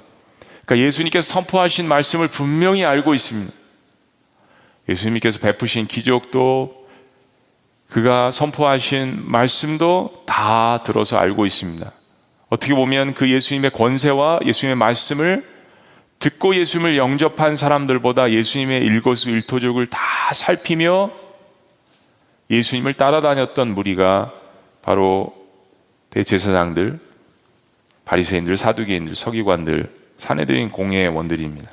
[0.66, 3.52] 그러니까 예수님께서 선포하신 말씀을 분명히 알고 있습니다.
[4.88, 6.86] 예수님께서 베푸신 기적도
[7.88, 11.90] 그가 선포하신 말씀도 다 들어서 알고 있습니다.
[12.48, 15.44] 어떻게 보면 그 예수님의 권세와 예수님의 말씀을
[16.18, 19.98] 듣고 예수님을 영접한 사람들보다 예수님의 일거수일투족을 다
[20.34, 21.10] 살피며
[22.50, 24.32] 예수님을 따라다녔던 무리가
[24.82, 25.34] 바로
[26.10, 26.98] 대제사장들,
[28.04, 31.70] 바리새인들, 사두개인들, 서기관들, 사내들인 공예원들입니다.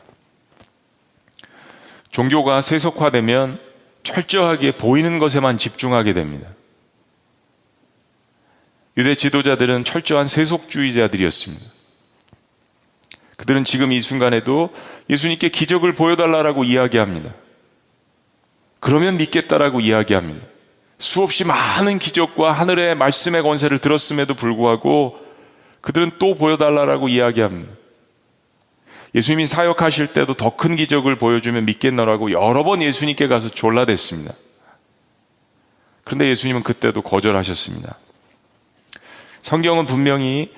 [2.15, 3.59] 종교가 세속화되면
[4.03, 6.47] 철저하게 보이는 것에만 집중하게 됩니다.
[8.95, 11.65] 유대 지도자들은 철저한 세속주의자들이었습니다.
[13.35, 14.69] 그들은 지금 이 순간에도
[15.09, 17.33] 예수님께 기적을 보여달라고 이야기합니다.
[18.79, 20.47] 그러면 믿겠다라고 이야기합니다.
[20.97, 25.19] 수없이 많은 기적과 하늘의 말씀의 권세를 들었음에도 불구하고
[25.81, 27.74] 그들은 또 보여달라고 이야기합니다.
[29.15, 34.33] 예수님이 사역하실 때도 더 큰 기적을 보여주면 믿겠노라고 여러 번 예수님께 가서 졸라댔습니다.
[36.03, 37.97] 그런데 예수님은 그때도 거절하셨습니다.
[39.41, 40.51] 성경은 분명히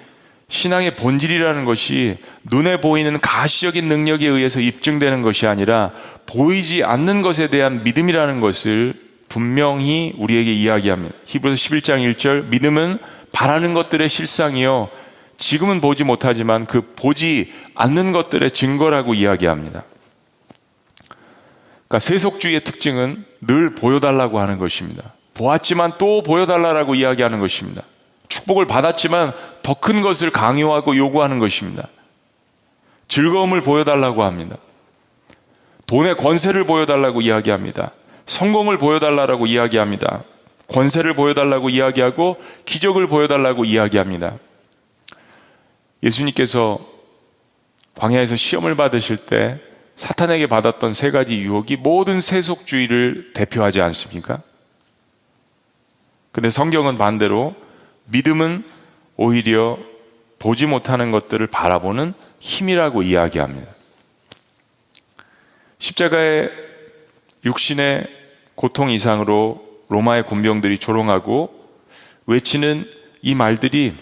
[0.50, 5.92] 신앙의 본질이라는 것이 눈에 보이는 가시적인 능력에 의해서 입증되는 것이 아니라
[6.26, 8.94] 보이지 않는 것에 대한 믿음이라는 것을
[9.30, 11.14] 분명히 우리에게 이야기합니다.
[11.26, 12.98] 히브리서 11장 1절 믿음은
[13.34, 14.90] 바라는 것들의 실상이요
[15.38, 19.84] 지금은 보지 못하지만 그 보지 않는 것들의 증거라고 이야기합니다.
[21.88, 25.14] 그러니까 세속주의의 특징은 늘 보여달라고 하는 것입니다.
[25.36, 27.84] 보았지만 또 보여달라고 이야기하는 것입니다.
[28.28, 29.32] 축복을 받았지만
[29.64, 31.88] 더 큰 것을 강요하고 요구하는 것입니다.
[33.08, 34.58] 즐거움을 보여달라고 합니다.
[35.86, 37.92] 돈의 권세를 보여달라고 이야기합니다.
[38.26, 40.24] 성공을 보여달라고 이야기합니다.
[40.68, 44.34] 권세를 보여달라고 이야기하고 기적을 보여달라고 이야기합니다.
[46.04, 46.80] 예수님께서
[47.96, 49.60] 광야에서 시험을 받으실 때
[49.96, 54.42] 사탄에게 받았던 세 가지 유혹이 모든 세속주의를 대표하지 않습니까?
[56.32, 57.56] 근데 성경은 반대로
[58.06, 58.64] 믿음은
[59.16, 59.80] 오히려
[60.38, 63.72] 보지 못하는 것들을 바라보는 힘이라고 이야기합니다.
[65.80, 66.52] 십자가의
[67.44, 68.06] 육신의
[68.54, 71.54] 고통 이상으로 로마의 군병들이 조롱하고
[72.28, 72.86] 외치는
[73.24, 73.96] 이 말들이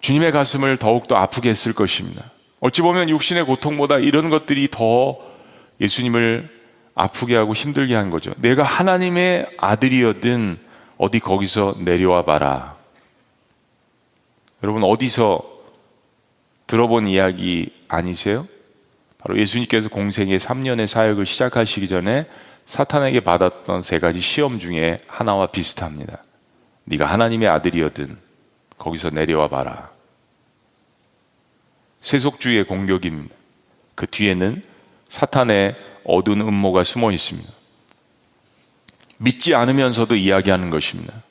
[0.00, 2.30] 주님의 가슴을 더욱더 아프게 했을 것입니다.
[2.60, 5.18] 어찌 보면 육신의 고통보다 이런 것들이 더
[5.80, 6.48] 예수님을
[6.94, 8.32] 아프게 하고 힘들게 한 거죠.
[8.38, 10.58] 내가 하나님의 아들이었든
[10.96, 12.76] 어디 거기서 내려와 봐라.
[14.62, 15.42] 여러분 어디서
[16.66, 18.46] 들어본 이야기 아니세요?
[19.18, 22.26] 바로 예수님께서 공생의 3년의 사역을 시작하시기 전에
[22.64, 26.24] 사탄에게 받았던 세 가지 시험 중에 하나와 비슷합니다.
[26.84, 28.16] 네가 하나님의 아들이었든
[28.78, 29.90] 거기서 내려와 봐라.
[32.00, 33.34] 세속주의의 공격입니다.
[33.94, 34.62] 그 뒤에는
[35.08, 35.74] 사탄의
[36.04, 37.50] 어두운 음모가 숨어 있습니다.
[39.18, 41.22] 믿지 않으면서도 이야기하는 것입니다.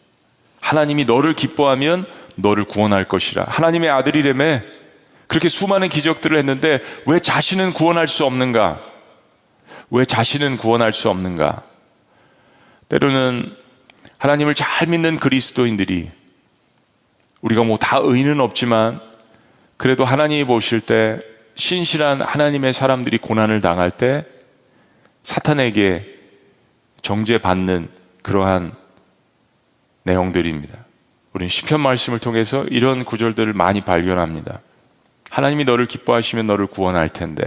[0.59, 2.05] 하나님이 너를 기뻐하면
[2.35, 3.45] 너를 구원할 것이라.
[3.47, 4.61] 하나님의 아들이라며
[5.27, 8.81] 그렇게 수많은 기적들을 했는데 왜 자신은 구원할 수 없는가?
[9.91, 11.63] 왜 자신은 구원할 수 없는가?
[12.89, 13.55] 때로는
[14.17, 16.11] 하나님을 잘 믿는 그리스도인들이
[17.45, 18.99] 우리가 뭐 다 의는 없지만
[19.77, 21.19] 그래도 하나님이 보실 때
[21.55, 24.26] 신실한 하나님의 사람들이 고난을 당할 때
[25.23, 26.05] 사탄에게
[27.01, 27.89] 정죄받는
[28.23, 28.73] 그러한
[30.03, 30.73] 내용들입니다.
[31.34, 34.61] 우리는 시편 말씀을 통해서 이런 구절들을 많이 발견합니다.
[35.30, 37.43] 하나님이 너를 기뻐하시면 너를 구원할 텐데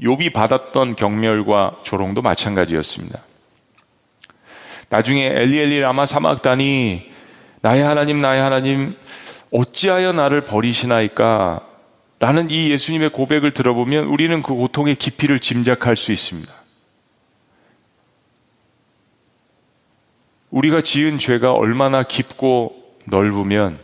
[0.00, 3.20] 욥이 받았던 경멸과 조롱도 마찬가지였습니다.
[4.88, 7.10] 나중에 엘리엘리 라마 사막단이
[7.60, 8.96] 나의 하나님 나의 하나님
[9.52, 11.68] 어찌하여 나를 버리시나이까
[12.18, 16.52] 라는 이 예수님의 고백을 들어보면 우리는 그 고통의 깊이를 짐작할 수 있습니다.
[20.50, 23.76] 우리가 지은 죄가 얼마나 깊고 넓으면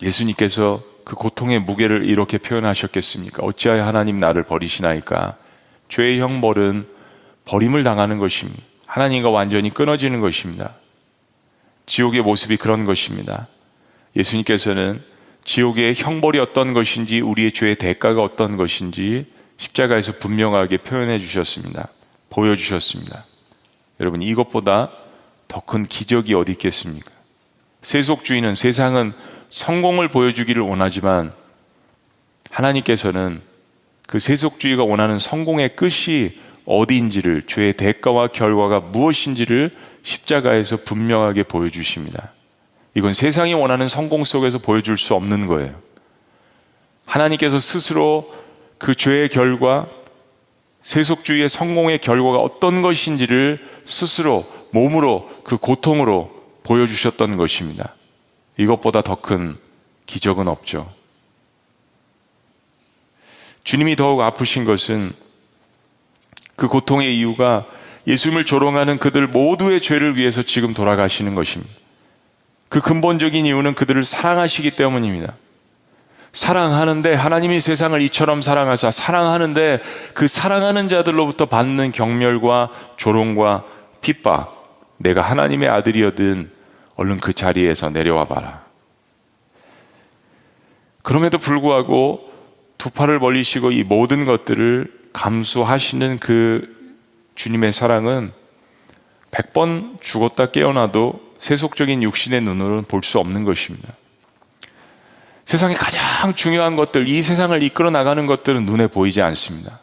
[0.00, 3.42] 예수님께서 그 고통의 무게를 이렇게 표현하셨겠습니까?
[3.44, 5.36] 어찌하여 하나님 나를 버리시나이까?
[5.88, 6.86] 죄의 형벌은
[7.46, 8.62] 버림을 당하는 것입니다.
[8.86, 10.74] 하나님과 완전히 끊어지는 것입니다.
[11.86, 13.48] 지옥의 모습이 그런 것입니다.
[14.16, 15.02] 예수님께서는
[15.44, 19.26] 지옥의 형벌이 어떤 것인지 우리의 죄의 대가가 어떤 것인지
[19.56, 21.88] 십자가에서 분명하게 표현해 주셨습니다.
[22.30, 23.24] 보여주셨습니다.
[24.00, 24.90] 여러분 이것보다
[25.48, 27.10] 더 큰 기적이 어디 있겠습니까?
[27.82, 29.12] 세속주의는 세상은
[29.48, 31.32] 성공을 보여주기를 원하지만
[32.50, 33.40] 하나님께서는
[34.06, 39.70] 그 세속주의가 원하는 성공의 끝이 어디인지를 죄의 대가와 결과가 무엇인지를
[40.02, 42.32] 십자가에서 분명하게 보여주십니다.
[42.94, 45.80] 이건 세상이 원하는 성공 속에서 보여줄 수 없는 거예요.
[47.04, 48.34] 하나님께서 스스로
[48.78, 49.88] 그 죄의 결과,
[50.82, 56.30] 세속주의의 성공의 결과가 어떤 것인지를 스스로 몸으로 그 고통으로
[56.62, 57.94] 보여주셨던 것입니다.
[58.56, 59.56] 이것보다 더 큰
[60.06, 60.90] 기적은 없죠.
[63.62, 65.12] 주님이 더욱 아프신 것은
[66.56, 67.66] 그 고통의 이유가
[68.06, 71.74] 예수님을 조롱하는 그들 모두의 죄를 위해서 지금 돌아가시는 것입니다.
[72.68, 75.34] 그 근본적인 이유는 그들을 사랑하시기 때문입니다.
[76.32, 79.80] 사랑하는데 하나님이 세상을 이처럼 사랑하사 사랑하는데
[80.14, 83.64] 그 사랑하는 자들로부터 받는 경멸과 조롱과
[84.02, 84.56] 핍박
[84.98, 86.50] 내가 하나님의 아들이어든
[86.96, 88.62] 얼른 그 자리에서 내려와 봐라.
[91.02, 92.30] 그럼에도 불구하고
[92.76, 96.76] 두 팔을 벌리시고 이 모든 것들을 감수하시는 그
[97.34, 98.32] 주님의 사랑은
[99.30, 103.94] 100번 죽었다 깨어나도 세속적인 육신의 눈으로는 볼 수 없는 것입니다.
[105.44, 109.80] 세상에 가장 중요한 것들, 이 세상을 이끌어 나가는 것들은 눈에 보이지 않습니다.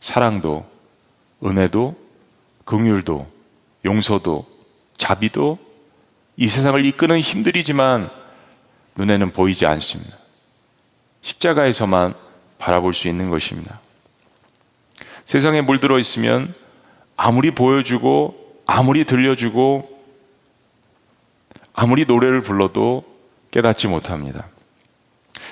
[0.00, 0.68] 사랑도,
[1.42, 1.96] 은혜도,
[2.64, 3.26] 긍휼도,
[3.84, 4.46] 용서도,
[4.98, 5.58] 자비도
[6.36, 8.10] 이 세상을 이끄는 힘들이지만
[8.96, 10.18] 눈에는 보이지 않습니다.
[11.22, 12.14] 십자가에서만
[12.58, 13.80] 바라볼 수 있는 것입니다.
[15.24, 16.54] 세상에 물들어 있으면
[17.16, 19.95] 아무리 보여주고 아무리 들려주고
[21.76, 23.04] 아무리 노래를 불러도
[23.50, 24.48] 깨닫지 못합니다.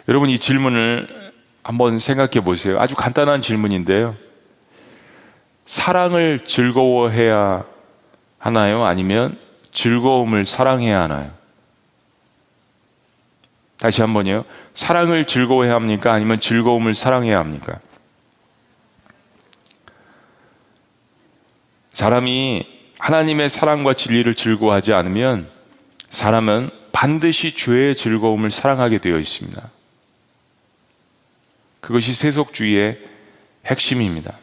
[0.08, 1.32] 여러분 이 질문을
[1.62, 2.80] 한번 생각해 보세요.
[2.80, 4.16] 아주 간단한 질문인데요.
[5.66, 7.64] 사랑을 즐거워해야
[8.38, 8.84] 하나요?
[8.84, 9.38] 아니면
[9.72, 11.30] 즐거움을 사랑해야 하나요?
[13.78, 14.44] 다시 한 번요.
[14.72, 16.12] 사랑을 즐거워해야 합니까?
[16.12, 17.80] 아니면 즐거움을 사랑해야 합니까?
[21.92, 22.66] 사람이
[22.98, 25.53] 하나님의 사랑과 진리를 즐거워하지 않으면
[26.14, 29.70] 사람은 반드시 죄의 즐거움을 사랑하게 되어 있습니다.
[31.80, 33.00] 그것이 세속주의의
[33.66, 34.38] 핵심입니다.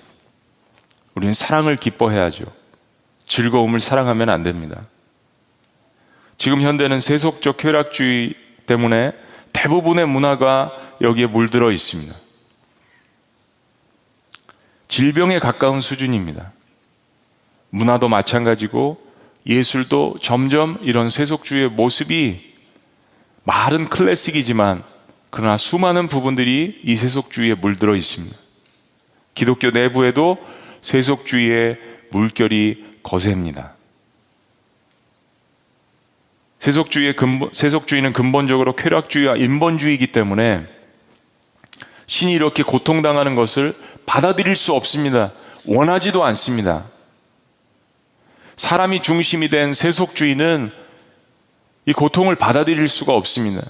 [1.15, 2.43] 우리는 사랑을 기뻐해야죠.
[3.25, 4.83] 즐거움을 사랑하면 안 됩니다.
[6.37, 8.35] 지금 현대는 세속적 쾌락주의
[8.65, 9.13] 때문에
[9.53, 12.13] 대부분의 문화가 여기에 물들어 있습니다.
[14.89, 16.51] 질병에 가까운 수준입니다.
[17.69, 19.10] 문화도 마찬가지고
[19.45, 22.53] 예술도 점점 이런 세속주의의 모습이
[23.43, 24.83] 말은 클래식이지만
[25.29, 28.35] 그러나 수많은 부분들이 이 세속주의에 물들어 있습니다.
[29.33, 30.37] 기독교 내부에도
[30.81, 31.77] 세속주의의
[32.11, 33.75] 물결이 거셉니다.
[36.59, 40.67] 세속주의의 근본, 세속주의는 근본적으로 쾌락주의와 인본주의이기 때문에
[42.05, 43.73] 신이 이렇게 고통당하는 것을
[44.05, 45.31] 받아들일 수 없습니다.
[45.65, 46.90] 원하지도 않습니다.
[48.55, 50.71] 사람이 중심이 된 세속주의는
[51.85, 53.61] 이 고통을 받아들일 수가 없습니다.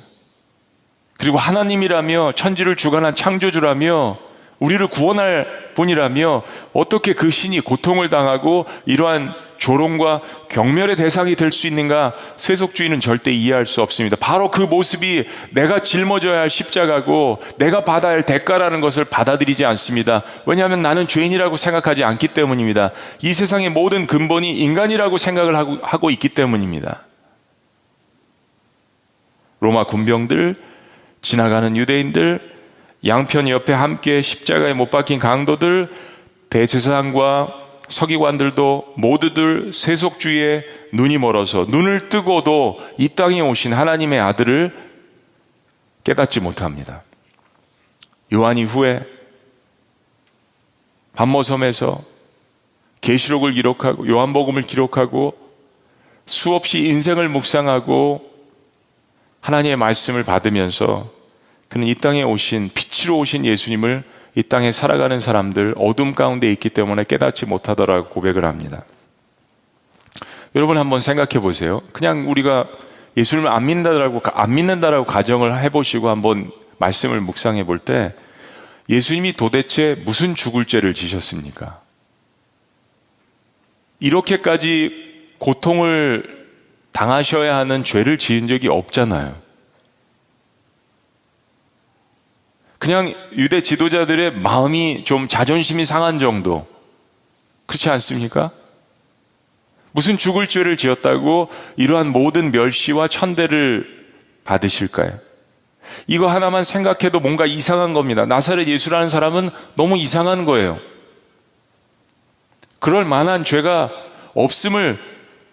[1.17, 4.17] 그리고 하나님이라며 천지를 주관한 창조주라며
[4.59, 6.43] 우리를 구원할 분이라며
[6.73, 13.65] 어떻게 그 신이 고통을 당하고 이러한 조롱과 경멸의 대상이 될 수 있는가 세속주의는 절대 이해할
[13.65, 14.15] 수 없습니다.
[14.19, 20.23] 바로 그 모습이 내가 짊어져야 할 십자가고 내가 받아야 할 대가라는 것을 받아들이지 않습니다.
[20.45, 22.91] 왜냐하면 나는 죄인이라고 생각하지 않기 때문입니다.
[23.21, 27.03] 이 세상의 모든 근본이 인간이라고 생각을 하고, 하고 있기 때문입니다.
[29.59, 30.55] 로마 군병들,
[31.21, 32.39] 지나가는 유대인들,
[33.05, 35.89] 양편 옆에 함께 십자가에 못 박힌 강도들,
[36.49, 37.60] 대제사장과
[37.91, 40.63] 서기관들도 모두들 세속주의에
[40.93, 44.75] 눈이 멀어서 눈을 뜨고도 이 땅에 오신 하나님의 아들을
[46.03, 47.03] 깨닫지 못합니다.
[48.33, 49.05] 요한 이후에
[51.13, 51.99] 반모섬에서
[53.01, 55.37] 계시록을 기록하고 요한복음을 기록하고
[56.25, 58.31] 수없이 인생을 묵상하고
[59.41, 61.11] 하나님의 말씀을 받으면서
[61.67, 64.03] 그는 이 땅에 오신 빛으로 오신 예수님을
[64.35, 68.83] 이 땅에 살아가는 사람들 어둠 가운데 있기 때문에 깨닫지 못하더라고 고백을 합니다.
[70.55, 71.81] 여러분 한번 생각해 보세요.
[71.91, 72.67] 그냥 우리가
[73.17, 78.13] 예수님을 안 믿는다라고 안 믿는다라고 가정을 해보시고 한번 말씀을 묵상해 볼 때
[78.89, 81.79] 예수님이 도대체 무슨 죽을 죄를 지셨습니까?
[83.99, 86.47] 이렇게까지 고통을
[86.91, 89.40] 당하셔야 하는 죄를 지은 적이 없잖아요.
[92.81, 96.65] 그냥 유대 지도자들의 마음이 좀 자존심이 상한 정도.
[97.67, 98.49] 그렇지 않습니까?
[99.91, 103.85] 무슨 죽을 죄를 지었다고 이러한 모든 멸시와 천대를
[104.45, 105.19] 받으실까요?
[106.07, 108.25] 이거 하나만 생각해도 뭔가 이상한 겁니다.
[108.25, 110.79] 나사렛 예수라는 사람은 너무 이상한 거예요.
[112.79, 113.91] 그럴 만한 죄가
[114.33, 114.97] 없음을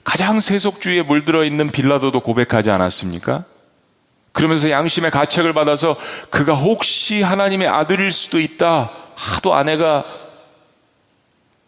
[0.02, 3.44] 가장 세속주의에 물들어 있는 빌라도도 고백하지 않았습니까?
[4.32, 5.96] 그러면서 양심의 가책을 받아서
[6.30, 8.90] 그가 혹시 하나님의 아들일 수도 있다.
[9.14, 10.04] 하도 아내가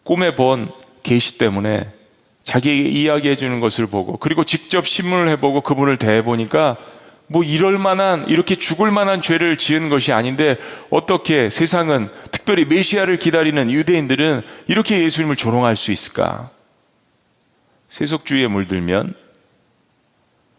[0.03, 0.71] 꿈에 본
[1.03, 1.91] 계시 때문에
[2.43, 6.77] 자기에게 이야기해 주는 것을 보고 그리고 직접 신문을 해보고 그분을 대해 보니까
[7.27, 10.57] 뭐 이럴 만한 이렇게 죽을 만한 죄를 지은 것이 아닌데
[10.89, 16.49] 어떻게 세상은 특별히 메시아를 기다리는 유대인들은 이렇게 예수님을 조롱할 수 있을까?
[17.89, 19.13] 세속주의에 물들면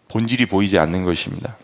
[0.09, 1.57] 본질이 보이지 않는 것입니다.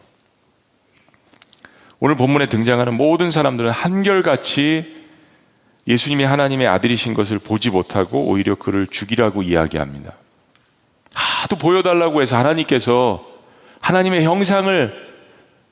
[2.00, 4.96] 오늘 본문에 등장하는 모든 사람들은 한결같이
[5.86, 10.12] 예수님이 하나님의 아들이신 것을 보지 못하고 오히려 그를 죽이라고 이야기합니다.
[11.12, 13.26] 하도 보여달라고 해서 하나님께서
[13.80, 15.08] 하나님의 형상을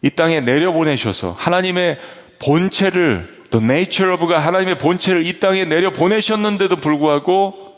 [0.03, 1.98] 이 땅에 내려보내셔서 하나님의
[2.39, 7.74] 본체를 The nature of가 하나님의 본체를 이 땅에 내려 보내셨는데도 불구하고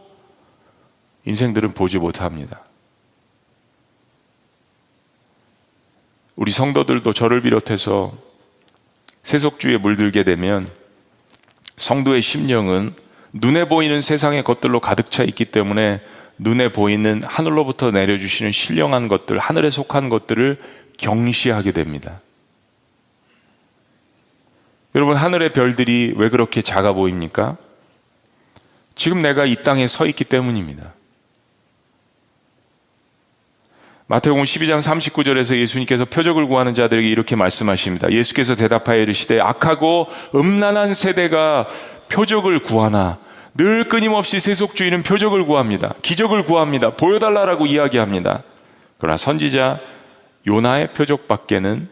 [1.27, 2.63] 인생들은 보지 못합니다.
[6.37, 8.28] 우리 성도들도 저를 비롯해서
[9.23, 10.69] 세속주의에 물들게 되면
[11.77, 12.95] 성도의 심령은
[13.33, 16.01] 눈에 보이는 세상의 것들로 가득 차 있기 때문에
[16.39, 20.57] 눈에 보이는 하늘로부터 내려주시는 신령한 것들, 하늘에 속한 것들을
[20.97, 22.21] 경시하게 됩니다.
[24.95, 27.57] 여러분, 하늘의 별들이 왜 그렇게 작아 보입니까?
[28.95, 30.95] 지금 내가 이 땅에 서 있기 때문입니다.
[34.11, 38.11] 마태복음 12장 39절에서 예수님께서 표적을 구하는 자들에게 이렇게 말씀하십니다.
[38.11, 41.69] 예수께서 대답하여 이르시되 악하고 음란한 세대가
[42.09, 43.19] 표적을 구하나
[43.55, 45.95] 늘 끊임없이 세속주의는 표적을 구합니다.
[46.03, 46.97] 기적을 구합니다.
[46.97, 48.45] 보여달라라고 이야기합니다.
[48.97, 49.79] 그러나 선지자
[50.47, 51.91] 요나의 표적밖에는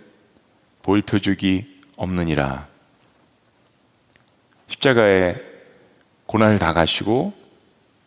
[0.83, 1.67] 보일 표적이
[1.97, 2.67] 없느니라.
[4.69, 5.37] 십자가에
[6.25, 7.35] 고난을 다 가시고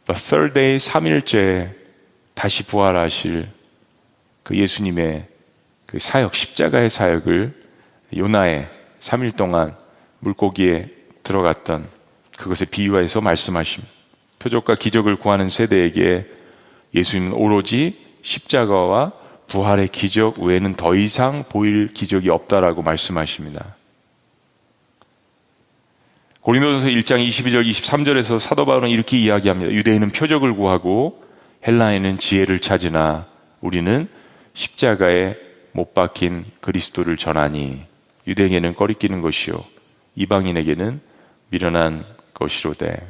[0.08, 1.76] the third day 3일째
[2.34, 3.59] 다시 부활하실
[4.44, 5.28] 그 예수님의
[5.86, 7.54] 그 사역, 십자가의 사역을
[8.16, 8.68] 요나의
[9.00, 9.76] 3일 동안
[10.20, 10.90] 물고기에
[11.24, 11.88] 들어갔던
[12.38, 13.84] 그것에 비유해서 말씀하심.
[14.40, 16.28] 표적과 기적을 구하는 세대에게
[16.96, 19.14] 예수님은 오로지 십자가와
[19.48, 23.76] 부활의 기적 외에는 더 이상 보일 기적이 없다라고 말씀하십니다.
[26.42, 29.72] 고린도전서 1장 22절 23절에서 사도 바울은 이렇게 이야기합니다.
[29.72, 31.24] 유대인은 표적을 구하고
[31.68, 33.28] 헬라인은 지혜를 찾으나
[33.60, 34.08] 우리는
[34.60, 35.38] 십자가에
[35.72, 37.86] 못 박힌 그리스도를 전하니
[38.28, 39.56] 유대인에게는 꺼리끼는 것이요
[40.16, 41.00] 이방인에게는
[41.50, 43.08] 미련한 것이로되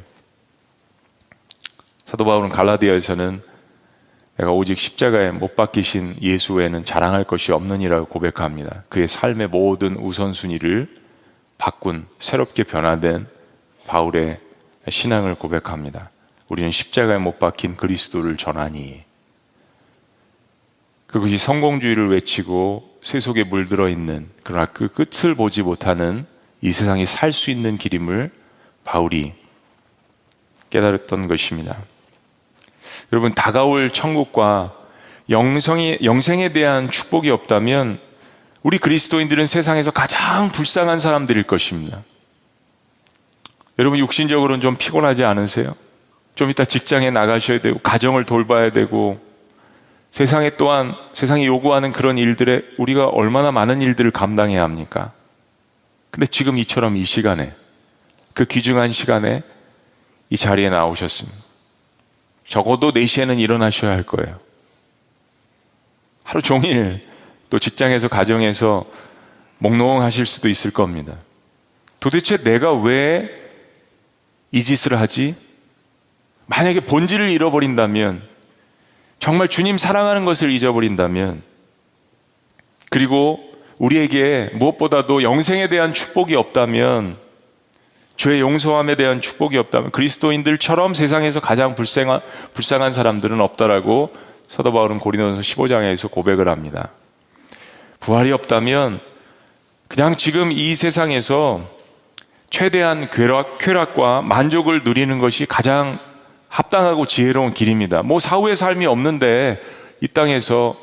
[2.04, 3.42] 사도 바울은 갈라디아에서는
[4.36, 8.84] 내가 오직 십자가에 못 박히신 예수 외에는 자랑할 것이 없느니라고 고백합니다.
[8.88, 10.86] 그의 삶의 모든 우선순위를
[11.58, 13.26] 바꾼 새롭게 변화된
[13.88, 14.38] 바울의
[14.88, 16.10] 신앙을 고백합니다.
[16.48, 19.09] 우리는 십자가에 못 박힌 그리스도를 전하니
[21.10, 26.24] 그것이 성공주의를 외치고 세속에 물들어 있는 그러나 그 끝을 보지 못하는
[26.60, 28.30] 이 세상에 살수 있는 길임을
[28.84, 29.32] 바울이
[30.70, 31.76] 깨달았던 것입니다.
[33.12, 34.76] 여러분 다가올 천국과
[35.30, 37.98] 영성이, 영생에 대한 축복이 없다면
[38.62, 42.04] 우리 그리스도인들은 세상에서 가장 불쌍한 사람들일 것입니다.
[43.80, 45.74] 여러분 육신적으로는 좀 피곤하지 않으세요?
[46.36, 49.18] 좀 이따 직장에 나가셔야 되고 가정을 돌봐야 되고
[50.10, 55.12] 세상에 또한 세상이 요구하는 그런 일들에 우리가 얼마나 많은 일들을 감당해야 합니까?
[56.10, 57.54] 근데 지금 이처럼 이 시간에
[58.34, 59.42] 그 귀중한 시간에
[60.28, 61.38] 이 자리에 나오셨습니다.
[62.46, 64.38] 적어도 4시에는 일어나셔야 할 거예요.
[66.24, 67.02] 하루 종일
[67.48, 68.84] 또 직장에서 가정에서
[69.58, 71.14] 몽롱 하실 수도 있을 겁니다.
[72.00, 73.40] 도대체 내가 왜
[74.52, 75.34] 이 짓을 하지?
[76.46, 78.28] 만약에 본질을 잃어버린다면
[79.20, 81.42] 정말 주님 사랑하는 것을 잊어버린다면
[82.90, 83.38] 그리고
[83.78, 87.16] 우리에게 무엇보다도 영생에 대한 축복이 없다면
[88.16, 92.20] 죄 용서함에 대한 축복이 없다면 그리스도인들처럼 세상에서 가장 불쌍한,
[92.54, 94.10] 불쌍한 사람들은 없다라고
[94.48, 96.90] 사도 바울은 고린도서 15장에서 고백을 합니다.
[98.00, 99.00] 부활이 없다면
[99.88, 101.68] 그냥 지금 이 세상에서
[102.48, 105.98] 최대한 쾌락, 쾌락과 만족을 누리는 것이 가장
[106.50, 108.02] 합당하고 지혜로운 길입니다.
[108.02, 109.62] 뭐 사후의 삶이 없는데
[110.00, 110.76] 이 땅에서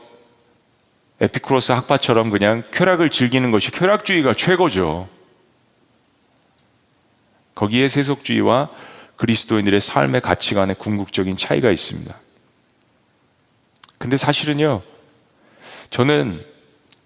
[1.20, 5.10] 에피쿠로스 학파처럼 그냥 쾌락을 즐기는 것이 쾌락주의가 최고죠.
[7.54, 8.70] 거기에 세속주의와
[9.18, 12.16] 그리스도인들의 삶의 가치관의 궁극적인 차이가 있습니다.
[13.98, 14.84] 근데 사실은요,
[15.90, 16.40] 저는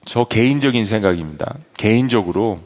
[0.06, 1.56] 저 개인적인 생각입니다.
[1.78, 2.62] 개인적으로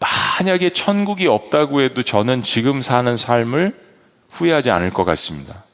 [0.00, 3.83] 만약에 천국이 없다고 해도 저는 지금 사는 삶을
[4.34, 5.64] 후회하지 않을 것 같습니다.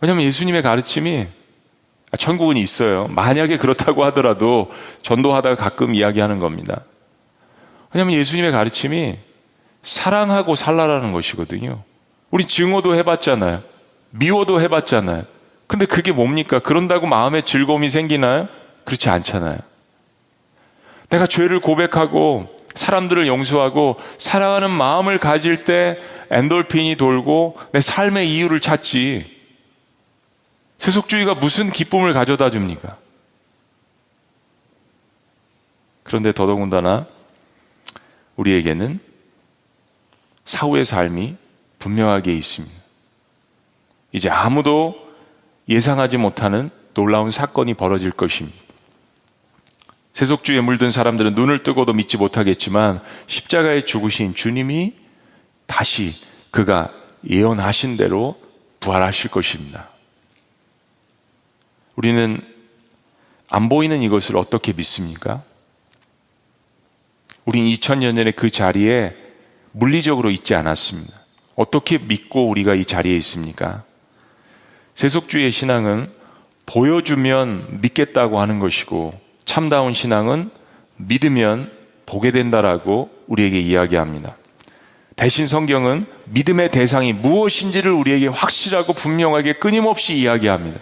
[0.00, 1.26] 왜냐하면 예수님의 가르침이
[2.10, 3.06] 아, 천국은 있어요.
[3.08, 4.72] 만약에 그렇다고 하더라도
[5.02, 6.82] 전도하다가 가끔 이야기하는 겁니다.
[7.92, 9.18] 왜냐하면 예수님의 가르침이
[9.82, 11.82] 사랑하고 살라라는 것이거든요.
[12.30, 13.62] 우리 증오도 해봤잖아요.
[14.10, 15.24] 미워도 해봤잖아요.
[15.66, 16.58] 근데 그게 뭡니까?
[16.58, 18.48] 그런다고 마음에 즐거움이 생기나요?
[18.84, 19.58] 그렇지 않잖아요.
[21.10, 25.98] 내가 죄를 고백하고 사람들을 용서하고 사랑하는 마음을 가질 때
[26.30, 29.36] 엔돌핀이 돌고 내 삶의 이유를 찾지.
[30.78, 32.96] 세속주의가 무슨 기쁨을 가져다 줍니까?
[36.04, 37.06] 그런데 더더군다나
[38.36, 39.00] 우리에게는
[40.44, 41.36] 사후의 삶이
[41.80, 42.76] 분명하게 있습니다.
[44.12, 45.08] 이제 아무도
[45.68, 48.67] 예상하지 못하는 놀라운 사건이 벌어질 것입니다.
[50.18, 54.94] 세속주의에 물든 사람들은 눈을 뜨고도 믿지 못하겠지만 십자가에 죽으신 주님이
[55.66, 56.12] 다시
[56.50, 56.92] 그가
[57.30, 58.36] 예언하신 대로
[58.80, 59.90] 부활하실 것입니다.
[61.94, 62.40] 우리는
[63.48, 65.44] 안 보이는 이것을 어떻게 믿습니까?
[67.44, 69.14] 우린 2000년 전에 그 자리에
[69.70, 71.16] 물리적으로 있지 않았습니다.
[71.54, 73.84] 어떻게 믿고 우리가 이 자리에 있습니까?
[74.96, 76.10] 세속주의 신앙은
[76.66, 80.50] 보여주면 믿겠다고 하는 것이고 참다운 신앙은
[80.98, 81.72] 믿으면
[82.04, 84.36] 보게 된다라고 우리에게 이야기합니다.
[85.16, 90.78] 대신 성경은 믿음의 대상이 무엇인지를 우리에게 확실하고 분명하게 끊임없이 이야기합니다.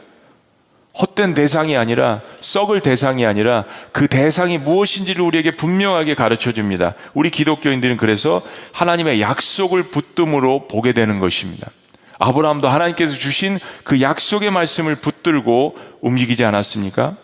[1.00, 6.94] 헛된 대상이 아니라 썩을 대상이 아니라 그 대상이 무엇인지를 우리에게 분명하게 가르쳐 줍니다.
[7.14, 11.70] 우리 기독교인들은 그래서 하나님의 약속을 붙듦으로 보게 되는 것입니다.
[12.18, 17.16] 아브라함도 하나님께서 주신 그 약속의 말씀을 붙들고 움직이지 않았습니까?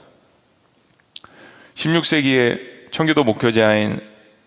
[1.82, 4.00] 16세기에 청교도 목회자인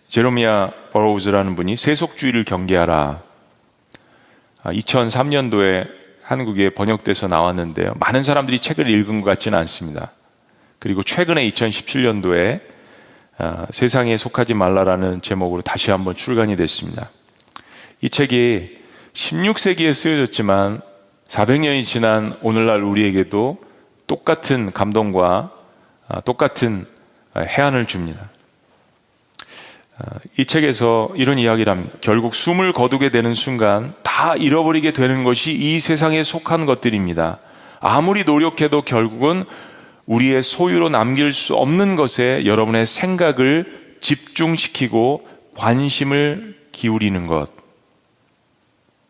[0.07, 3.21] 제로미아 버로우즈라는 분이 세속주의를 경계하라.
[4.63, 5.89] 2003년도에 아,
[6.23, 7.93] 한국에 번역돼서 나왔는데요.
[7.99, 10.11] 많은 사람들이 책을 읽은 것 같지는 않습니다.
[10.79, 12.61] 그리고 최근에 2017년도에
[13.37, 17.11] 아, 세상에 속하지 말라라는 제목으로 다시 한번 출간이 됐습니다.
[17.99, 18.77] 이 책이
[19.13, 20.81] 16세기에 쓰여졌지만
[21.27, 23.57] 400년이 지난 오늘날 우리에게도
[24.07, 25.51] 똑같은 감동과
[26.07, 26.94] 아, 똑같은
[27.37, 28.29] 해안을 줍니다.
[30.37, 31.97] 이 책에서 이런 이야기를 합니다.
[32.01, 37.39] 결국 숨을 거두게 되는 순간 다 잃어버리게 되는 것이 이 세상에 속한 것들입니다.
[37.79, 39.45] 아무리 노력해도 결국은
[40.05, 47.51] 우리의 소유로 남길 수 없는 것에 여러분의 생각을 집중시키고 관심을 기울이는 것.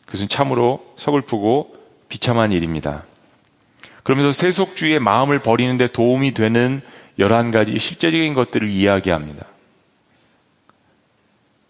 [0.06, 1.76] 그것은 참으로 서글프고
[2.08, 3.04] 비참한 일입니다.
[4.04, 6.82] 그러면서 세속주의의 마음을 버리는데 도움이 되는
[7.20, 9.46] 11가지 실제적인 것들을 이야기합니다.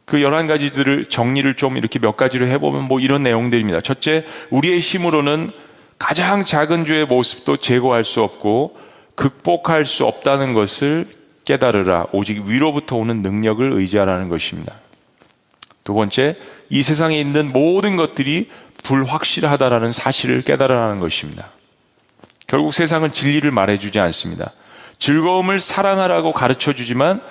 [0.05, 3.81] 그 11가지들을 정리를 좀 이렇게 몇 가지로 해보면 뭐 이런 내용들입니다.
[3.81, 5.51] 첫째, 우리의 힘으로는
[5.97, 8.77] 가장 작은 죄의 모습도 제거할 수 없고
[9.15, 11.07] 극복할 수 없다는 것을
[11.45, 12.07] 깨달으라.
[12.11, 14.75] 오직 위로부터 오는 능력을 의지하라는 것입니다.
[15.83, 16.35] 두 번째,
[16.69, 18.49] 이 세상에 있는 모든 것들이
[18.83, 21.49] 불확실하다라는 사실을 깨달으라는 것입니다.
[22.47, 24.51] 결국 세상은 진리를 말해주지 않습니다.
[24.99, 27.21] 즐거움을 사랑하라고 가르쳐 주지만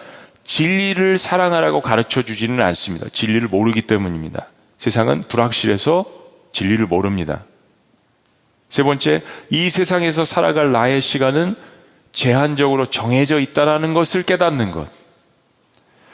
[0.45, 3.09] 진리를 사랑하라고 가르쳐 주지는 않습니다.
[3.09, 4.47] 진리를 모르기 때문입니다.
[4.79, 6.05] 세상은 불확실해서
[6.53, 7.45] 진리를 모릅니다.
[8.69, 11.55] 세 번째, 이 세상에서 살아갈 나의 시간은
[12.13, 14.89] 제한적으로 정해져 있다는 것을 깨닫는 것.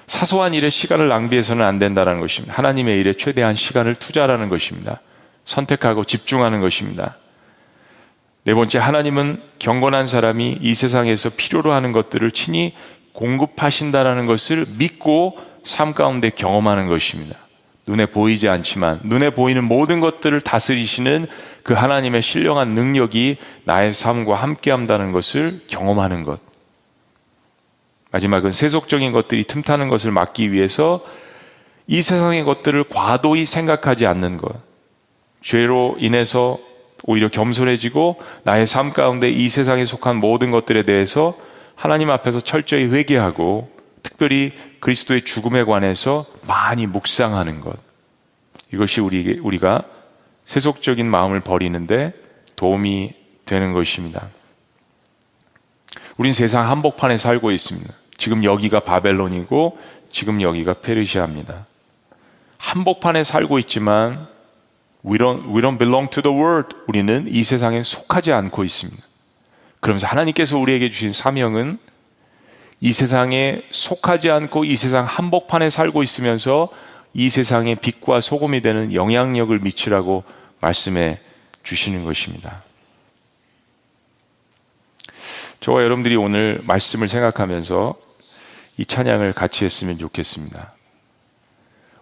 [0.07, 2.55] 사소한 일에 시간을 낭비해서는 안 된다는 것입니다.
[2.57, 5.01] 하나님의 일에 최대한 시간을 투자하는 것입니다.
[5.45, 7.17] 선택하고 집중하는 것입니다.
[8.45, 12.75] 네 번째, 하나님은 경건한 사람이 이 세상에서 필요로 하는 것들을 친히
[13.13, 17.37] 공급하신다라는 것을 믿고 삶 가운데 경험하는 것입니다.
[17.87, 21.27] 눈에 보이지 않지만 눈에 보이는 모든 것들을 다스리시는
[21.63, 26.41] 그 하나님의 신령한 능력이 나의 삶과 함께 한다는 것을 경험하는 것.
[28.13, 31.05] 마지막은 세속적인 것들이 틈타는 것을 막기 위해서
[31.87, 34.55] 이 세상의 것들을 과도히 생각하지 않는 것.
[35.43, 36.59] 죄로 인해서
[37.05, 41.37] 오히려 겸손해지고 나의 삶 가운데 이 세상에 속한 모든 것들에 대해서
[41.75, 43.71] 하나님 앞에서 철저히 회개하고
[44.03, 47.77] 특별히 그리스도의 죽음에 관해서 많이 묵상하는 것.
[48.73, 49.85] 이것이 우리, 우리가
[50.45, 52.13] 세속적인 마음을 버리는데
[52.57, 53.15] 도움이
[53.47, 54.29] 되는 것입니다.
[56.19, 57.93] 우린 세상 한복판에 살고 있습니다.
[58.19, 59.79] 지금 여기가 바벨론이고
[60.13, 61.67] 지금 여기가 페르시아입니다.
[62.59, 64.29] 한복판에 살고 있지만
[65.05, 66.77] we don't, we don't belong to the world.
[66.87, 69.03] 우리는 이 세상에 속하지 않고 있습니다.
[69.81, 71.79] 그러면서 하나님께서 우리에게 주신 사명은
[72.81, 76.69] 이 세상에 속하지 않고 이 세상 한복판에 살고 있으면서
[77.13, 80.25] 이 세상의 빛과 소금이 되는 영향력을 미치라고
[80.61, 81.21] 말씀해
[81.63, 82.63] 주시는 것입니다.
[85.61, 87.95] 저와 여러분들이 오늘 말씀을 생각하면서
[88.79, 90.73] 이 찬양을 같이 했으면 좋겠습니다.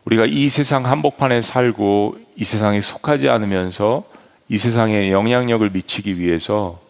[0.08, 4.04] 우리가 이 세상 한복판에 살고 이 세상에 속하지 않으면서
[4.48, 6.80] 이 세상에 영향력을 미치기 위해서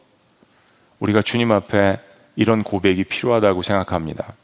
[1.00, 1.98] 우리가 주님 앞에
[2.36, 4.34] 이런 고백이 필요하다고 생각합니다.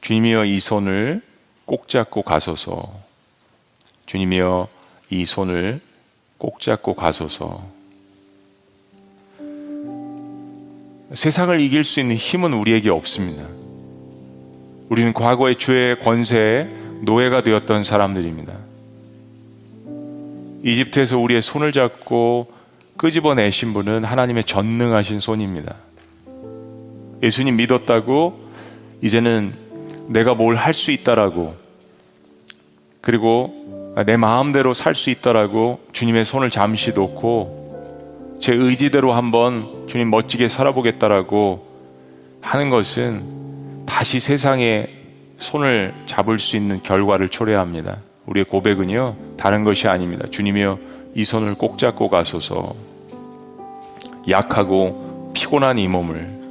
[0.00, 1.22] 주님이여 이 손을
[1.66, 2.92] 꼭 잡고 가소서.
[4.06, 4.66] 주님이여
[5.10, 5.80] 이 손을
[6.36, 7.64] 꼭 잡고 가소서.
[11.14, 13.61] 세상을 이길 수 있는 힘은 우리에게 없습니다.
[14.92, 16.68] 우리는 과거의 죄의 권세에
[17.00, 18.52] 노예가 되었던 사람들입니다.
[20.64, 22.52] 이집트에서 우리의 손을 잡고
[22.98, 25.76] 끄집어내신 분은 하나님의 전능하신 손입니다.
[27.22, 28.38] 예수님 믿었다고
[29.00, 29.54] 이제는
[30.08, 31.56] 내가 뭘 할 수 있다라고
[33.00, 40.48] 그리고 내 마음대로 살 수 있다라고 주님의 손을 잠시 놓고 제 의지대로 한번 주님 멋지게
[40.48, 41.66] 살아보겠다라고
[42.42, 43.41] 하는 것은
[43.86, 44.86] 다시 세상에
[45.38, 47.98] 손을 잡을 수 있는 결과를 초래합니다.
[48.26, 50.26] 우리의 고백은요, 다른 것이 아닙니다.
[50.30, 50.78] 주님이여,
[51.14, 52.74] 이 손을 꼭 잡고 가소서.
[54.28, 56.42] 약하고 피곤한 이 몸을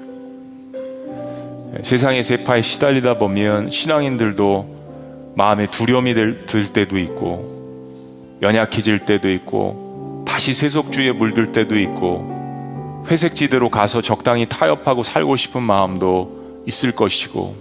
[1.81, 11.13] 세상의 세파에 시달리다 보면 신앙인들도 마음에 두려움이 들 때도 있고 연약해질 때도 있고 다시 세속주의에
[11.13, 17.55] 물들 때도 있고 회색지대로 가서 적당히 타협하고 살고 싶은 마음도 있을 것이고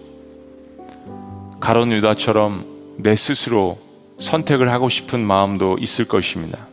[1.60, 3.78] 가론 유다처럼 내 스스로
[4.18, 6.66] 선택을 하고 싶은 마음도 있을 것입니다.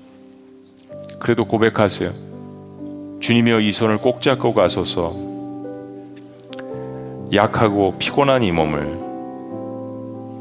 [1.20, 2.12] 그래도 고백하세요.
[3.20, 5.16] 주님이여 이 손을 꼭 잡고 가소서
[7.34, 8.86] 약하고 피곤한 이 몸을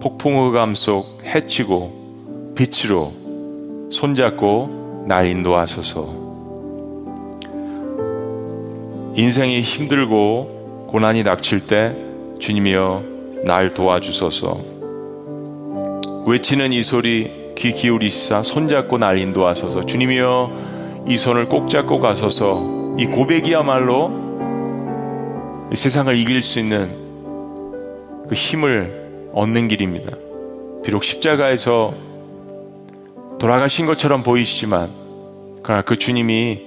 [0.00, 3.12] 폭풍흑암 속 해치고 빛으로
[3.90, 6.26] 손잡고 날 인도하소서
[9.16, 10.55] 인생이 힘들고
[10.97, 11.94] 고난이 닥칠 때
[12.39, 13.02] 주님이여
[13.44, 14.59] 날 도와주소서.
[16.27, 19.85] 외치는 이 소리 귀 기울이시사 손잡고 날 인도하소서.
[19.85, 22.97] 주님이여 이 손을 꼭 잡고 가소서.
[22.98, 24.10] 이 고백이야말로
[25.74, 26.89] 세상을 이길 수 있는
[28.27, 30.12] 그 힘을 얻는 길입니다.
[30.82, 31.93] 비록 십자가에서
[33.39, 34.89] 돌아가신 것처럼 보이시지만
[35.62, 36.65] 그러나 그 주님이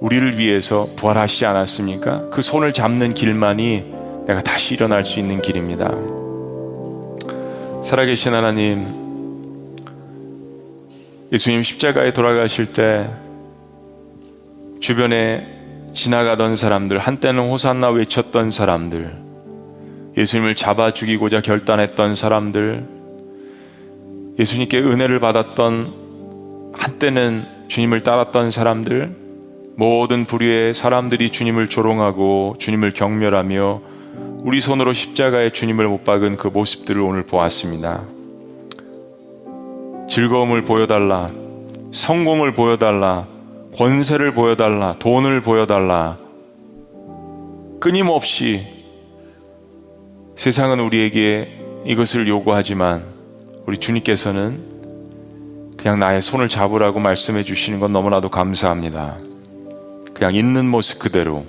[0.00, 2.30] 우리를 위해서 부활하시지 않았습니까?
[2.30, 3.84] 그 손을 잡는 길만이
[4.26, 5.90] 내가 다시 일어날 수 있는 길입니다.
[7.82, 9.06] 살아계신 하나님,
[11.32, 13.08] 예수님 십자가에 돌아가실 때
[14.80, 15.54] 주변에
[15.92, 19.16] 지나가던 사람들, 한때는 호산나 외쳤던 사람들,
[20.16, 22.86] 예수님을 잡아 죽이고자 결단했던 사람들,
[24.38, 29.25] 예수님께 은혜를 받았던 한때는 주님을 따랐던 사람들,
[29.78, 33.82] 모든 부류의 사람들이 주님을 조롱하고 주님을 경멸하며
[34.42, 38.04] 우리 손으로 십자가에 주님을 못 박은 그 모습들을 오늘 보았습니다.
[40.08, 41.28] 즐거움을 보여달라,
[41.92, 43.26] 성공을 보여달라,
[43.76, 46.16] 권세를 보여달라, 돈을 보여달라.
[47.78, 48.62] 끊임없이
[50.36, 53.04] 세상은 우리에게 이것을 요구하지만
[53.66, 54.76] 우리 주님께서는
[55.76, 59.18] 그냥 나의 손을 잡으라고 말씀해 주시는 건 너무나도 감사합니다.
[60.16, 61.44] 그냥 있는 모습 그대로.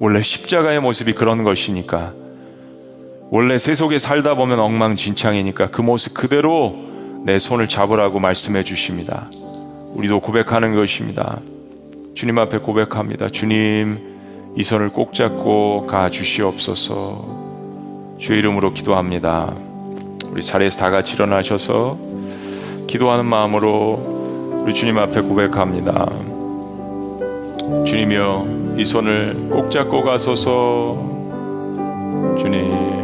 [0.00, 2.12] 원래 십자가의 모습이 그런 것이니까.
[3.30, 6.74] 원래 세속에 살다 보면 엉망진창이니까 그 모습 그대로
[7.24, 9.30] 내 손을 잡으라고 말씀해 주십니다.
[9.94, 11.38] 우리도 고백하는 것입니다.
[12.14, 13.28] 주님 앞에 고백합니다.
[13.28, 14.16] 주님,
[14.56, 18.16] 이 손을 꼭 잡고 가 주시옵소서.
[18.18, 19.54] 주의 이름으로 기도합니다.
[20.30, 21.96] 우리 자리에서 다 같이 일어나셔서
[22.88, 26.35] 기도하는 마음으로 우리 주님 앞에 고백합니다.
[27.84, 30.96] 주님이여, 이 손을 꼭 잡고 가소서.
[32.38, 32.95] 주님.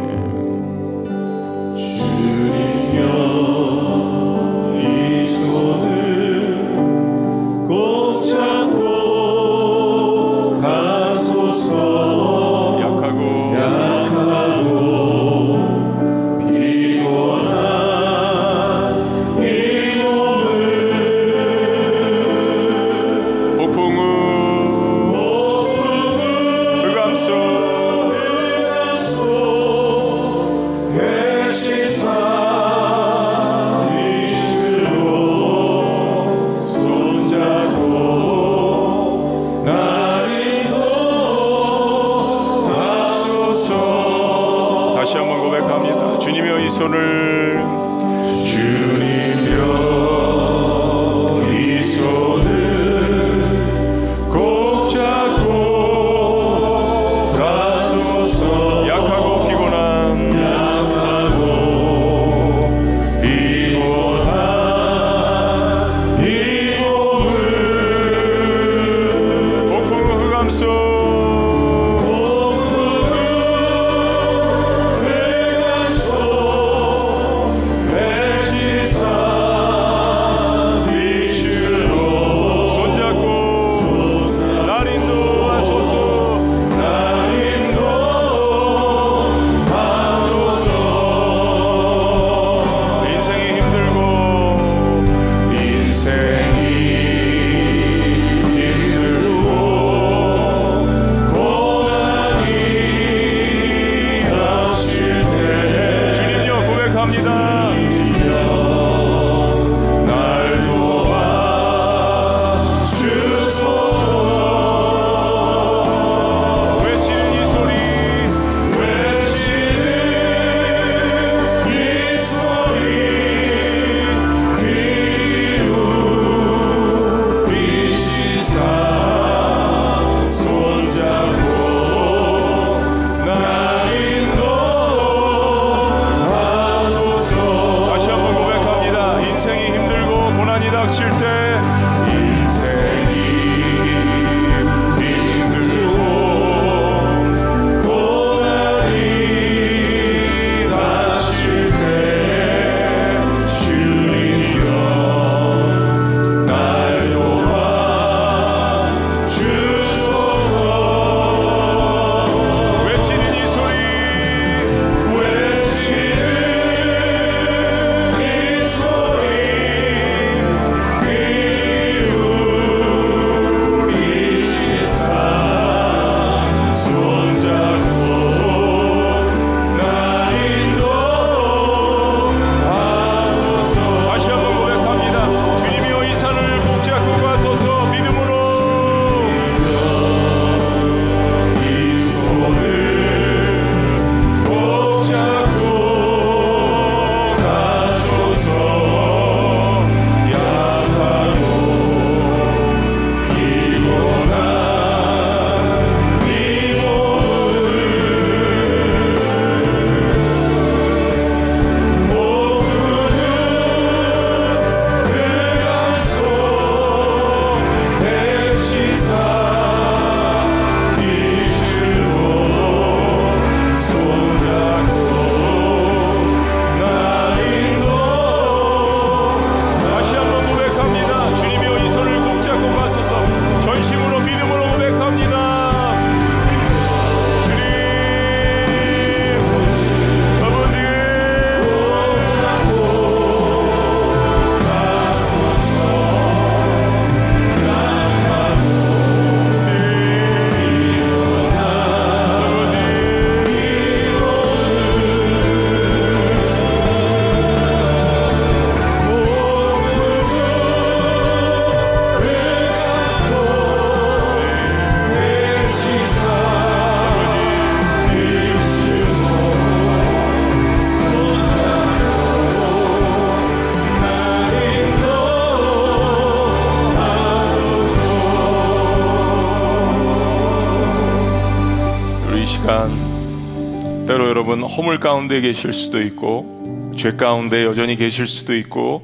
[284.75, 289.03] 허물 가운데 계실 수도 있고 죄 가운데 여전히 계실 수도 있고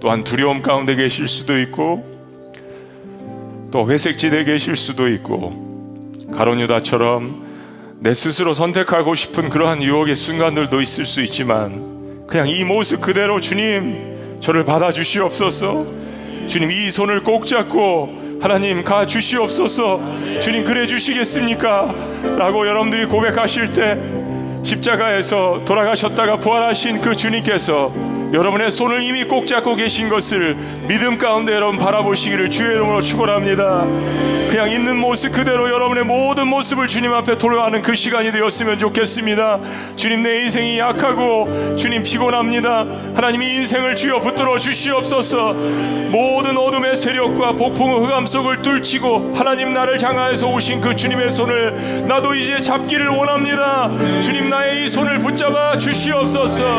[0.00, 2.06] 또한 두려움 가운데 계실 수도 있고
[3.72, 11.20] 또 회색지대에 계실 수도 있고 가론유다처럼 내 스스로 선택하고 싶은 그러한 유혹의 순간들도 있을 수
[11.22, 15.84] 있지만 그냥 이 모습 그대로 주님 저를 받아 주시옵소서
[16.46, 20.00] 주님 이 손을 꼭 잡고 하나님 가 주시옵소서
[20.40, 21.92] 주님 그래 주시겠습니까?
[22.38, 23.98] 라고 여러분들이 고백하실 때
[24.68, 30.54] 십자가에서 돌아가셨다가 부활하신 그 주님께서 여러분의 손을 이미 꼭 잡고 계신 것을
[30.86, 33.86] 믿음 가운데 여러분 바라보시기를 주의 이름으로 축원합니다.
[34.48, 39.60] 그냥 있는 모습 그대로 여러분의 모든 모습을 주님 앞에 돌아가는 그 시간이 되었으면 좋겠습니다.
[39.96, 42.86] 주님 내 인생이 약하고 주님 피곤합니다.
[43.14, 45.52] 하나님 이 인생을 주여 붙들어 주시옵소서.
[45.52, 52.34] 모든 어둠의 세력과 폭풍의 흑암 속을 뚫치고 하나님 나를 향하여서 오신 그 주님의 손을 나도
[52.34, 53.90] 이제 잡기를 원합니다.
[54.22, 56.78] 주님 나의 이 손을 붙잡아 주시옵소서.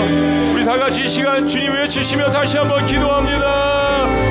[0.54, 4.29] 우리 다 같이 이 시간 주님 외치시며 다시 한번 기도합니다.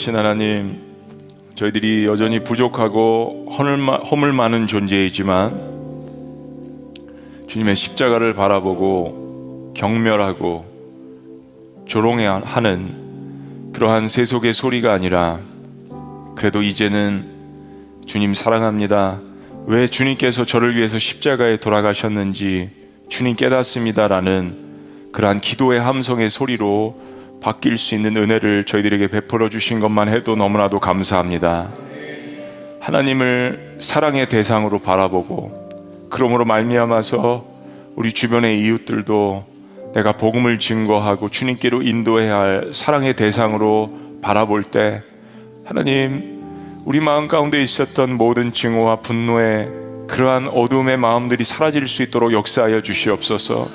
[0.00, 0.80] 계신 하나님,
[1.56, 5.60] 저희들이 여전히 부족하고 허물 많은 존재이지만
[7.46, 10.64] 주님의 십자가를 바라보고 경멸하고
[11.86, 15.38] 조롱하는 그러한 세속의 소리가 아니라
[16.34, 17.26] 그래도 이제는
[18.06, 19.20] 주님 사랑합니다.
[19.66, 22.70] 왜 주님께서 저를 위해서 십자가에 돌아가셨는지
[23.10, 27.09] 주님 깨닫습니다라는 그러한 기도의 함성의 소리로
[27.40, 31.68] 바뀔 수 있는 은혜를 저희들에게 베풀어 주신 것만 해도 너무나도 감사합니다.
[32.80, 37.46] 하나님을 사랑의 대상으로 바라보고 그러므로 말미암아서
[37.96, 39.44] 우리 주변의 이웃들도
[39.94, 45.02] 내가 복음을 증거하고 주님께로 인도해야 할 사랑의 대상으로 바라볼 때
[45.64, 46.40] 하나님
[46.84, 49.68] 우리 마음 가운데 있었던 모든 증오와 분노의
[50.08, 53.68] 그러한 어둠의 마음들이 사라질 수 있도록 역사하여 주시옵소서.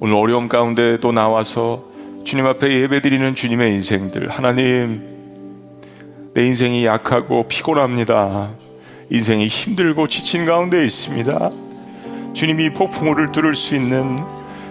[0.00, 1.91] 오늘 어려움 가운데 또 나와서
[2.24, 4.28] 주님 앞에 예배드리는 주님의 인생들.
[4.28, 5.02] 하나님
[6.34, 8.50] 내 인생이 약하고 피곤합니다.
[9.10, 11.50] 인생이 힘들고 지친 가운데 있습니다.
[12.32, 14.18] 주님이 폭풍우를 뚫을 수 있는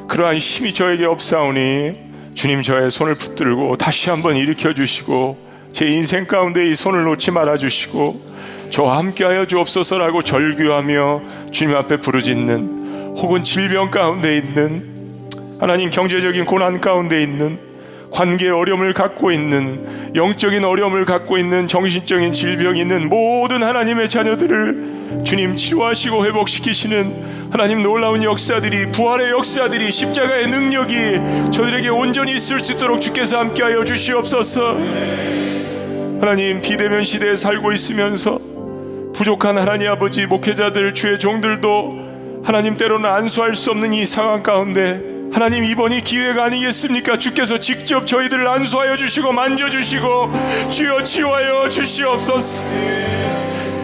[0.07, 5.37] 그러한 힘이 저에게 없사오니 주님 저의 손을 붙들고 다시 한번 일으켜 주시고
[5.71, 8.31] 제 인생 가운데 이 손을 놓지 말아 주시고
[8.71, 11.21] 저와 함께하여 주옵소서라고 절규하며
[11.51, 15.00] 주님 앞에 부르짖는 혹은 질병 가운데 있는
[15.61, 17.59] 하나님 경제적인 고난 가운데 있는
[18.09, 19.85] 관계 어려움을 갖고 있는
[20.15, 28.23] 영적인 어려움을 갖고 있는 정신적인 질병이 있는 모든 하나님의 자녀들을 주님 치료하시고 회복시키시는 하나님 놀라운
[28.23, 34.77] 역사들이 부활의 역사들이 십자가의 능력이 저들에게 온전히 있을 수 있도록 주께서 함께하여 주시옵소서.
[36.19, 38.39] 하나님 비대면 시대에 살고 있으면서
[39.13, 45.63] 부족한 하나님 아버지 목회자들 주의 종들도 하나님 때로는 안수할 수 없는 이 상황 가운데 하나님
[45.63, 47.17] 이번이 기회가 아니겠습니까?
[47.17, 50.31] 주께서 직접 저희들을 안수하여 주시고 만져주시고
[50.69, 52.63] 주여 치유하여 주시옵소서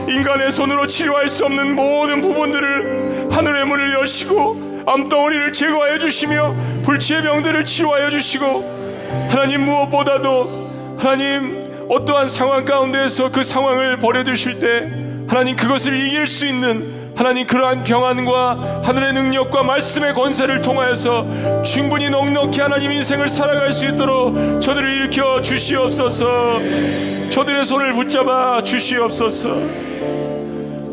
[0.09, 7.65] 인간의 손으로 치료할 수 없는 모든 부분들을 하늘의 문을 여시고 암덩어리를 제거하여 주시며 불치의 병들을
[7.65, 14.91] 치유하여 주시고 하나님 무엇보다도 하나님 어떠한 상황 가운데에서 그 상황을 버려두실 때
[15.29, 22.61] 하나님 그것을 이길 수 있는 하나님 그러한 평안과 하늘의 능력과 말씀의 권세를 통하여서 충분히 넉넉히
[22.61, 26.59] 하나님 인생을 살아갈 수 있도록 저들을 일으켜 주시옵소서.
[27.31, 29.49] 저들의 손을 붙잡아 주시옵소서.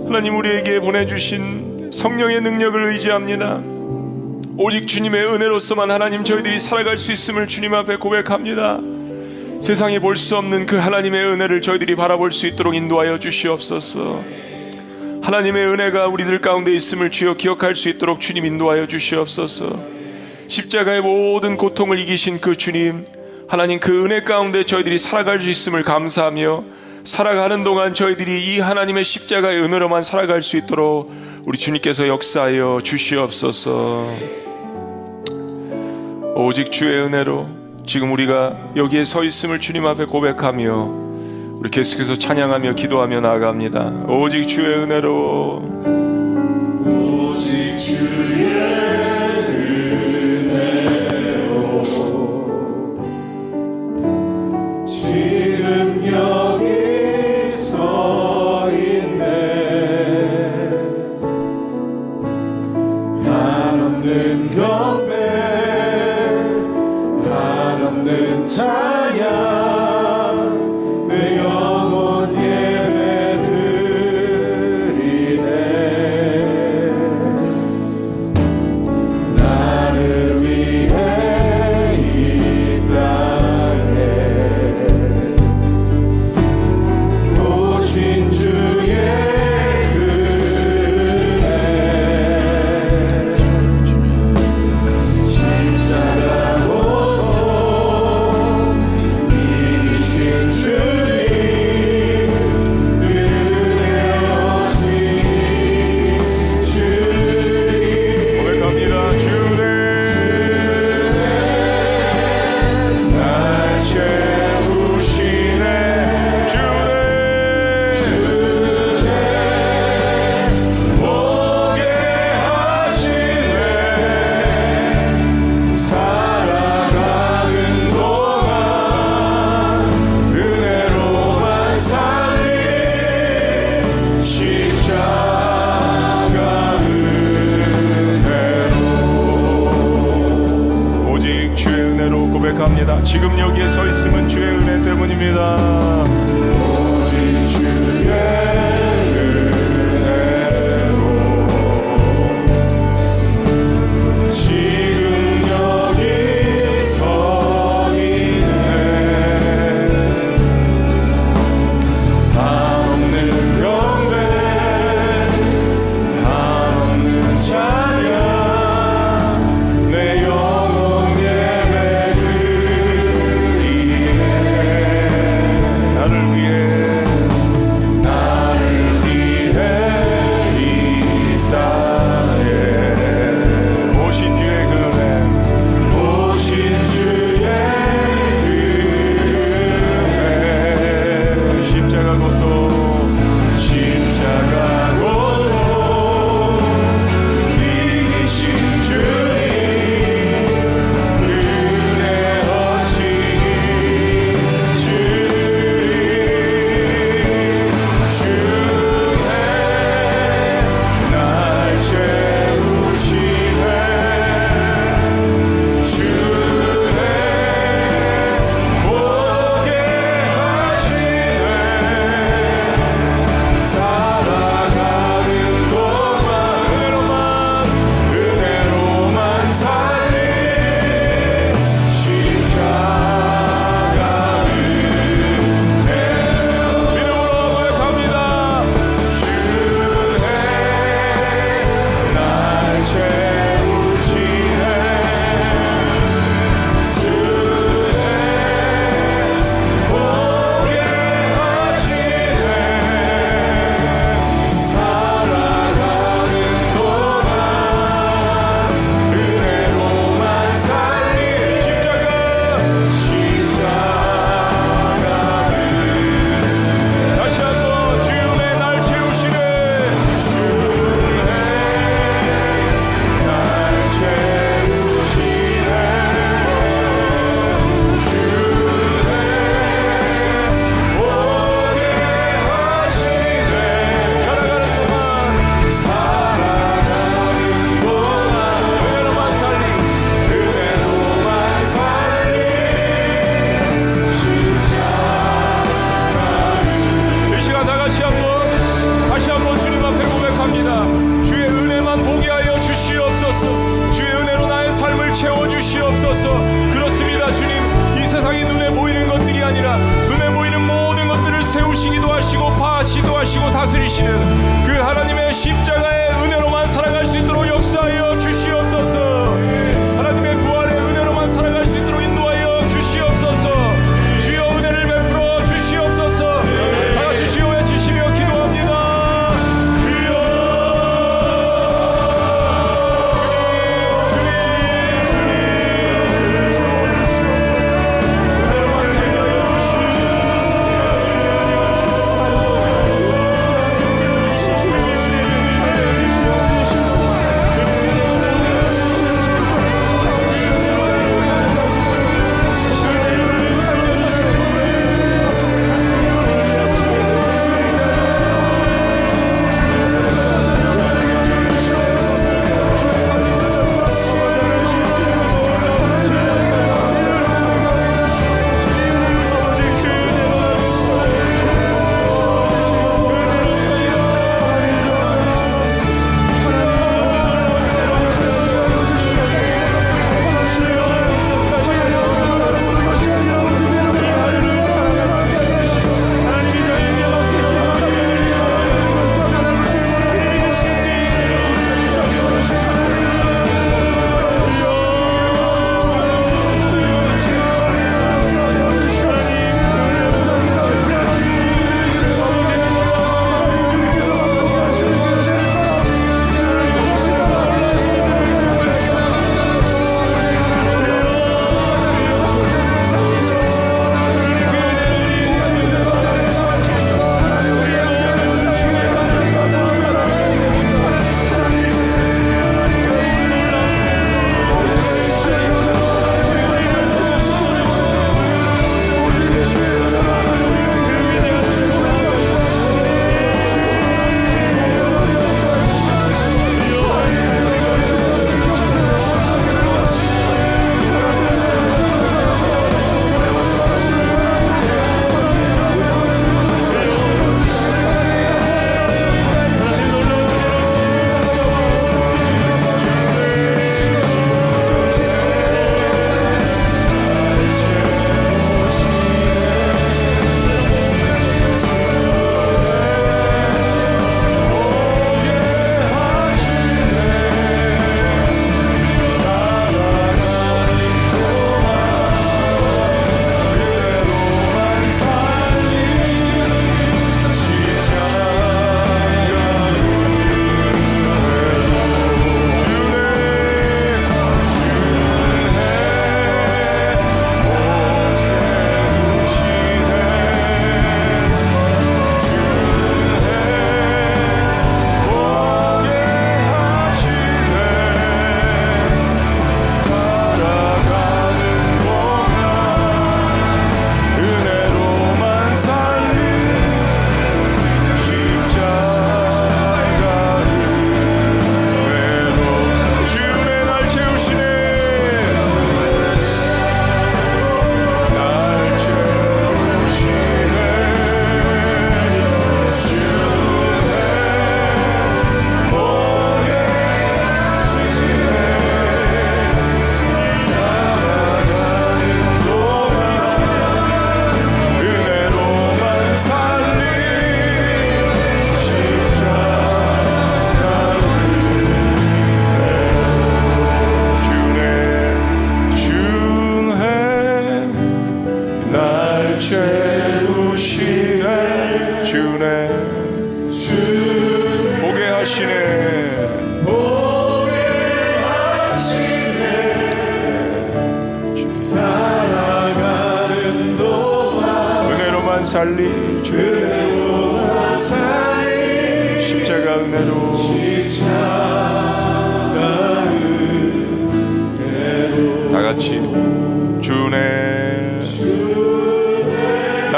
[0.07, 3.61] 하나님 우리에게 보내주신 성령의 능력을 의지합니다.
[4.57, 8.79] 오직 주님의 은혜로서만 하나님 저희들이 살아갈 수 있음을 주님 앞에 고백합니다.
[9.61, 14.23] 세상에 볼수 없는 그 하나님의 은혜를 저희들이 바라볼 수 있도록 인도하여 주시옵소서
[15.25, 19.75] 하나님의 은혜가 우리들 가운데 있음을 주여 기억할 수 있도록 주님 인도하여 주시옵소서.
[20.49, 23.07] 십자가의 모든 고통을 이기신 그 주님,
[23.49, 26.65] 하나님 그 은혜 가운데 저희들이 살아갈 수 있음을 감사하며
[27.05, 31.11] 살아가는 동안 저희들이 이 하나님의 십자가의 은혜로만 살아갈 수 있도록
[31.47, 34.11] 우리 주님께서 역사하여 주시옵소서.
[36.35, 37.49] 오직 주의 은혜로
[37.87, 41.04] 지금 우리가 여기에 서 있음을 주님 앞에 고백하며
[41.59, 44.07] 우리 계속해서 찬양하며 기도하며 나아갑니다.
[44.09, 45.63] 오직 주의 은혜로
[46.87, 48.84] 오직 주의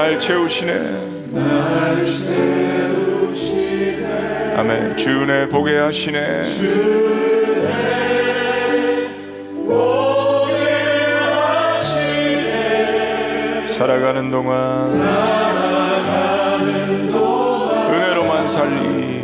[0.07, 0.73] 날 채우시네.
[4.57, 4.97] 아멘.
[4.97, 6.45] 주네 보게 하시네.
[13.67, 14.81] 살아가는 동안
[17.91, 19.16] 은혜로만 살리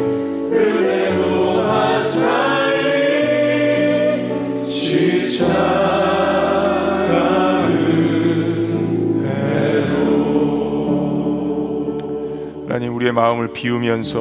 [13.03, 14.20] 우리의 마음을 비우면서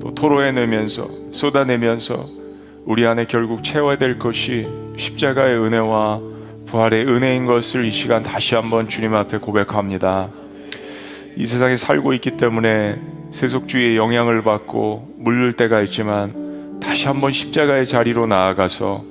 [0.00, 2.24] 또 토로해내면서 쏟아내면서
[2.84, 6.20] 우리 안에 결국 채워야 될 것이 십자가의 은혜와
[6.66, 10.30] 부활의 은혜인 것을 이 시간 다시 한번 주님 앞에 고백합니다.
[11.36, 13.00] 이 세상에 살고 있기 때문에
[13.32, 19.04] 세속주의의 영향을 받고 물릴 때가 있지만 다시 한번 십자가의 자리로 나아가서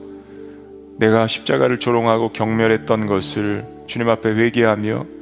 [0.98, 5.13] 내가 십자가를 조롱하고 경멸했던 것을 주님 앞에 회개하며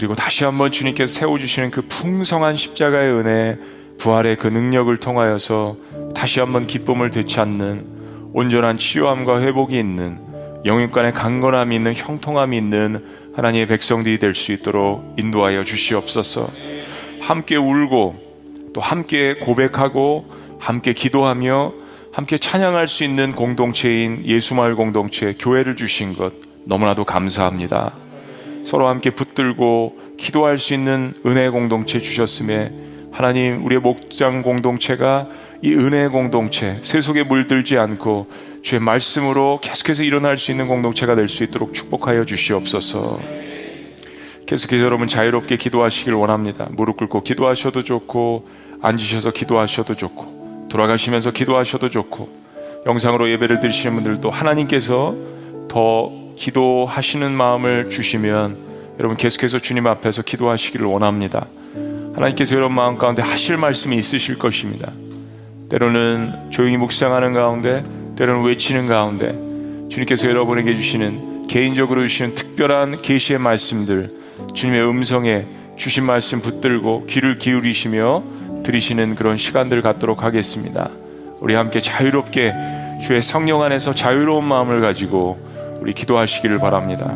[0.00, 3.58] 그리고 다시 한번 주님께서 세워주시는 그 풍성한 십자가의 은혜,
[3.98, 5.76] 부활의 그 능력을 통하여서
[6.14, 10.18] 다시 한번 기쁨을 되찾는 온전한 치유함과 회복이 있는
[10.64, 13.04] 영육간의 강건함이 있는 형통함이 있는
[13.36, 16.48] 하나님의 백성들이 될 수 있도록 인도하여 주시옵소서.
[17.20, 20.24] 함께 울고 또 함께 고백하고
[20.58, 21.74] 함께 기도하며
[22.10, 26.32] 함께 찬양할 수 있는 공동체인 예수마을 공동체 교회를 주신 것
[26.64, 27.99] 너무나도 감사합니다.
[28.70, 32.70] 서로 함께 붙들고 기도할 수 있는 은혜 공동체 주셨음에
[33.10, 35.26] 하나님 우리의 목장 공동체가
[35.60, 38.28] 이 은혜 공동체 세속에 물들지 않고
[38.62, 43.18] 주의 말씀으로 계속해서 일어날 수 있는 공동체가 될 수 있도록 축복하여 주시옵소서.
[44.46, 46.68] 계속해서 여러분 자유롭게 기도하시길 원합니다.
[46.70, 48.46] 무릎 꿇고 기도하셔도 좋고
[48.82, 52.28] 앉으셔서 기도하셔도 좋고 돌아가시면서 기도하셔도 좋고
[52.86, 55.16] 영상으로 예배를 드리시는 분들도 하나님께서
[55.66, 58.56] 더 기도하시는 마음을 주시면
[58.98, 61.46] 여러분 계속해서 주님 앞에서 기도하시기를 원합니다.
[62.14, 64.90] 하나님께서 여러분 마음 가운데 하실 말씀이 있으실 것입니다.
[65.68, 67.84] 때로는 조용히 묵상하는 가운데,
[68.16, 69.32] 때로는 외치는 가운데,
[69.90, 74.10] 주님께서 여러분에게 주시는 개인적으로 주시는 특별한 계시의 말씀들,
[74.54, 75.44] 주님의 음성에
[75.76, 78.22] 주신 말씀 붙들고 귀를 기울이시며
[78.64, 80.88] 들으시는 그런 시간들 갖도록 하겠습니다.
[81.40, 82.54] 우리 함께 자유롭게
[83.02, 85.49] 주의 성령 안에서 자유로운 마음을 가지고
[85.80, 87.14] 우리 기도하시기를 바랍니다.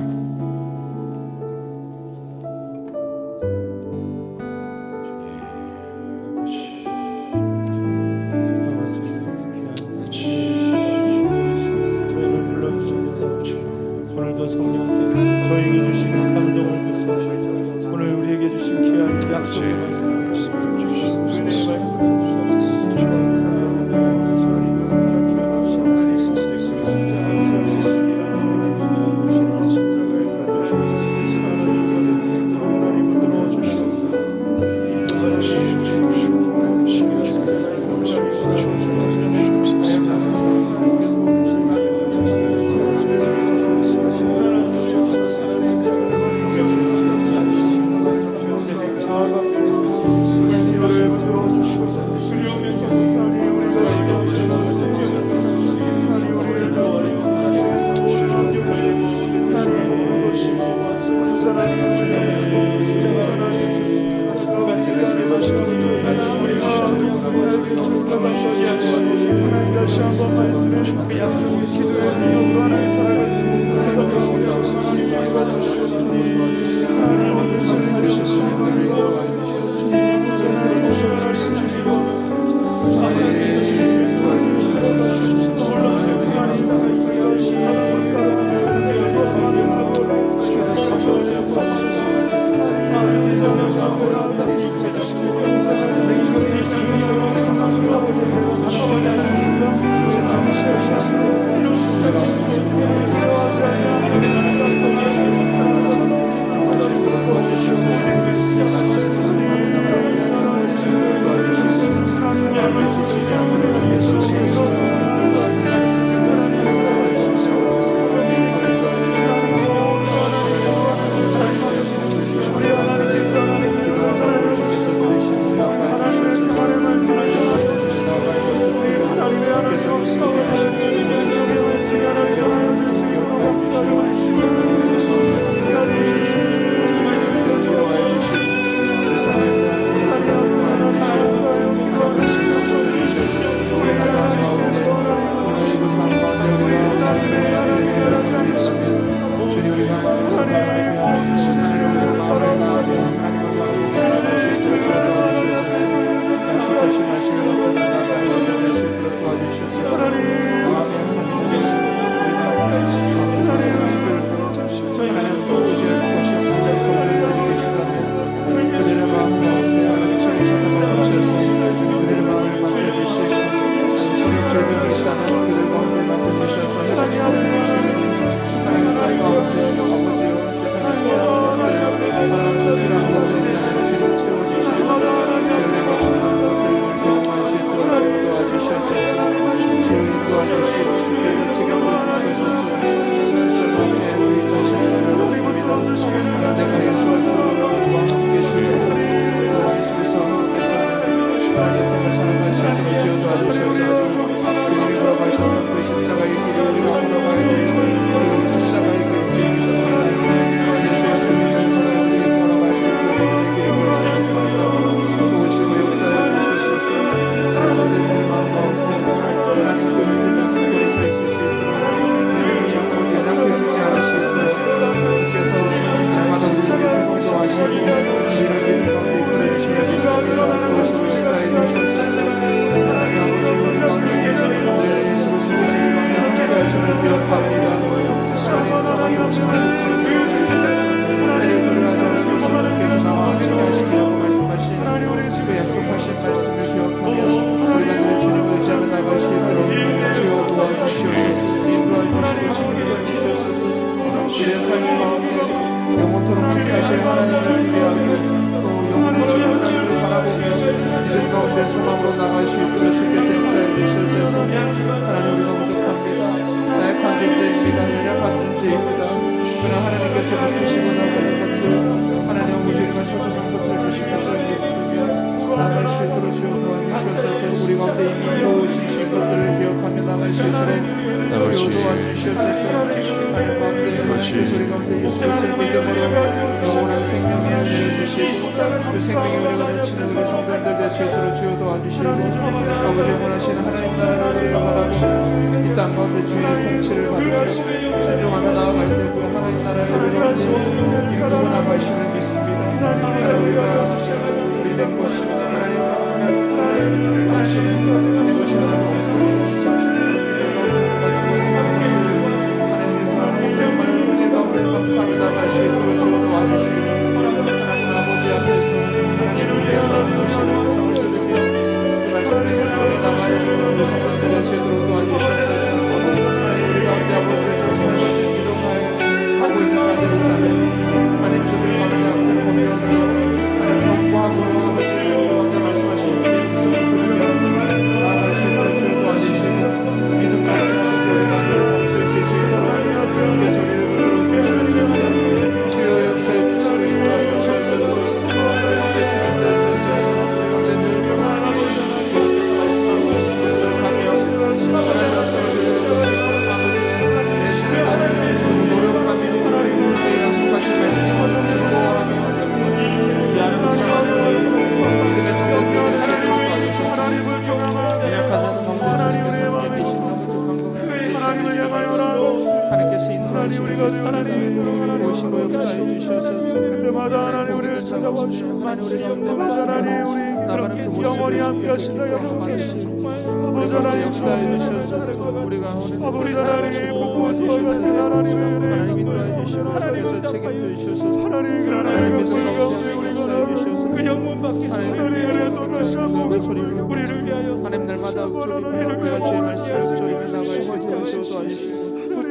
[389.85, 395.97] 하나님께서 책임져 주셔서 하나님 하나님께서 우리 가운데 우리가 나오고 그 영문 밖에서 하나님 그래서 다시
[395.97, 401.85] 한번 우리를 위하여 하나님 날마다 우리를 위하여 주의 말씀을 저희가 나가시고 도와주시고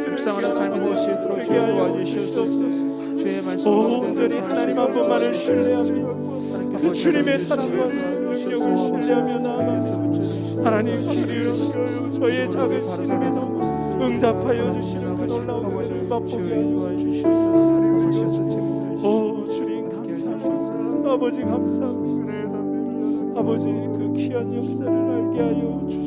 [0.10, 6.94] 묵상하는 삶이 될 수 있도록 주의 도와주시옵소서 주의 말씀 온전히 하나님 한 분만을 신뢰하며 그
[6.94, 11.54] 주님의 사랑과 능력을 신뢰하며 나아갑니다 하나님 기리여
[12.20, 13.40] 저희의 작은 신음에도
[14.02, 17.74] 응답하여 주시는 그 놀라운 은혜 바쁘게 인도해 주시옵소서
[19.08, 26.03] 오 주님 감사합니다 아버지 감사합니다 아버지 그 귀한 역사를 알게 하여 주.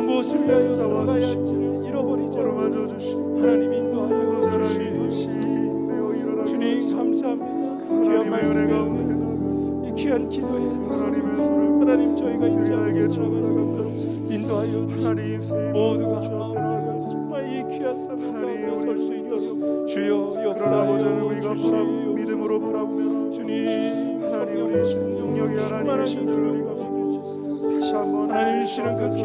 [0.00, 2.60] 무엇을 위하여 살아가야 할지를 잃어버리지 않고
[3.40, 3.55] 하나님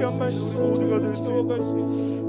[0.02, 1.22] 귀한 말씀을 모두가 될수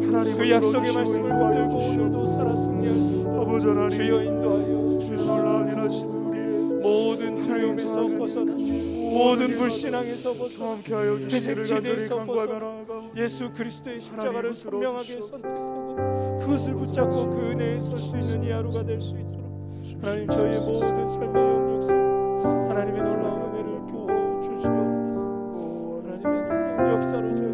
[0.03, 6.07] 하나님 그 약속의 말씀을 붙들고 오늘도 살아 승리할 아버지 하나님 주여 인도하여 주여 놀라운 일하신
[6.07, 6.47] 우리의
[6.83, 12.85] 모든 두려움에서 벗어나 모든 불신앙에서 벗어나 회색지대에서 그 벗어나
[13.17, 19.01] 예수 그리스도의 십자가를 선명하게 선택하고 그것을 붙잡고 그 은혜에 설 수 있는 이 하루가 될
[19.01, 19.51] 수 있도록
[20.03, 21.91] 하나님 저희의 모든 삶의 영역 속
[22.69, 24.69] 하나님의 놀라운 은혜를 교주시옵소서.
[26.03, 27.52] 하나님의 놀라운 역사로 저희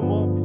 [0.00, 0.39] come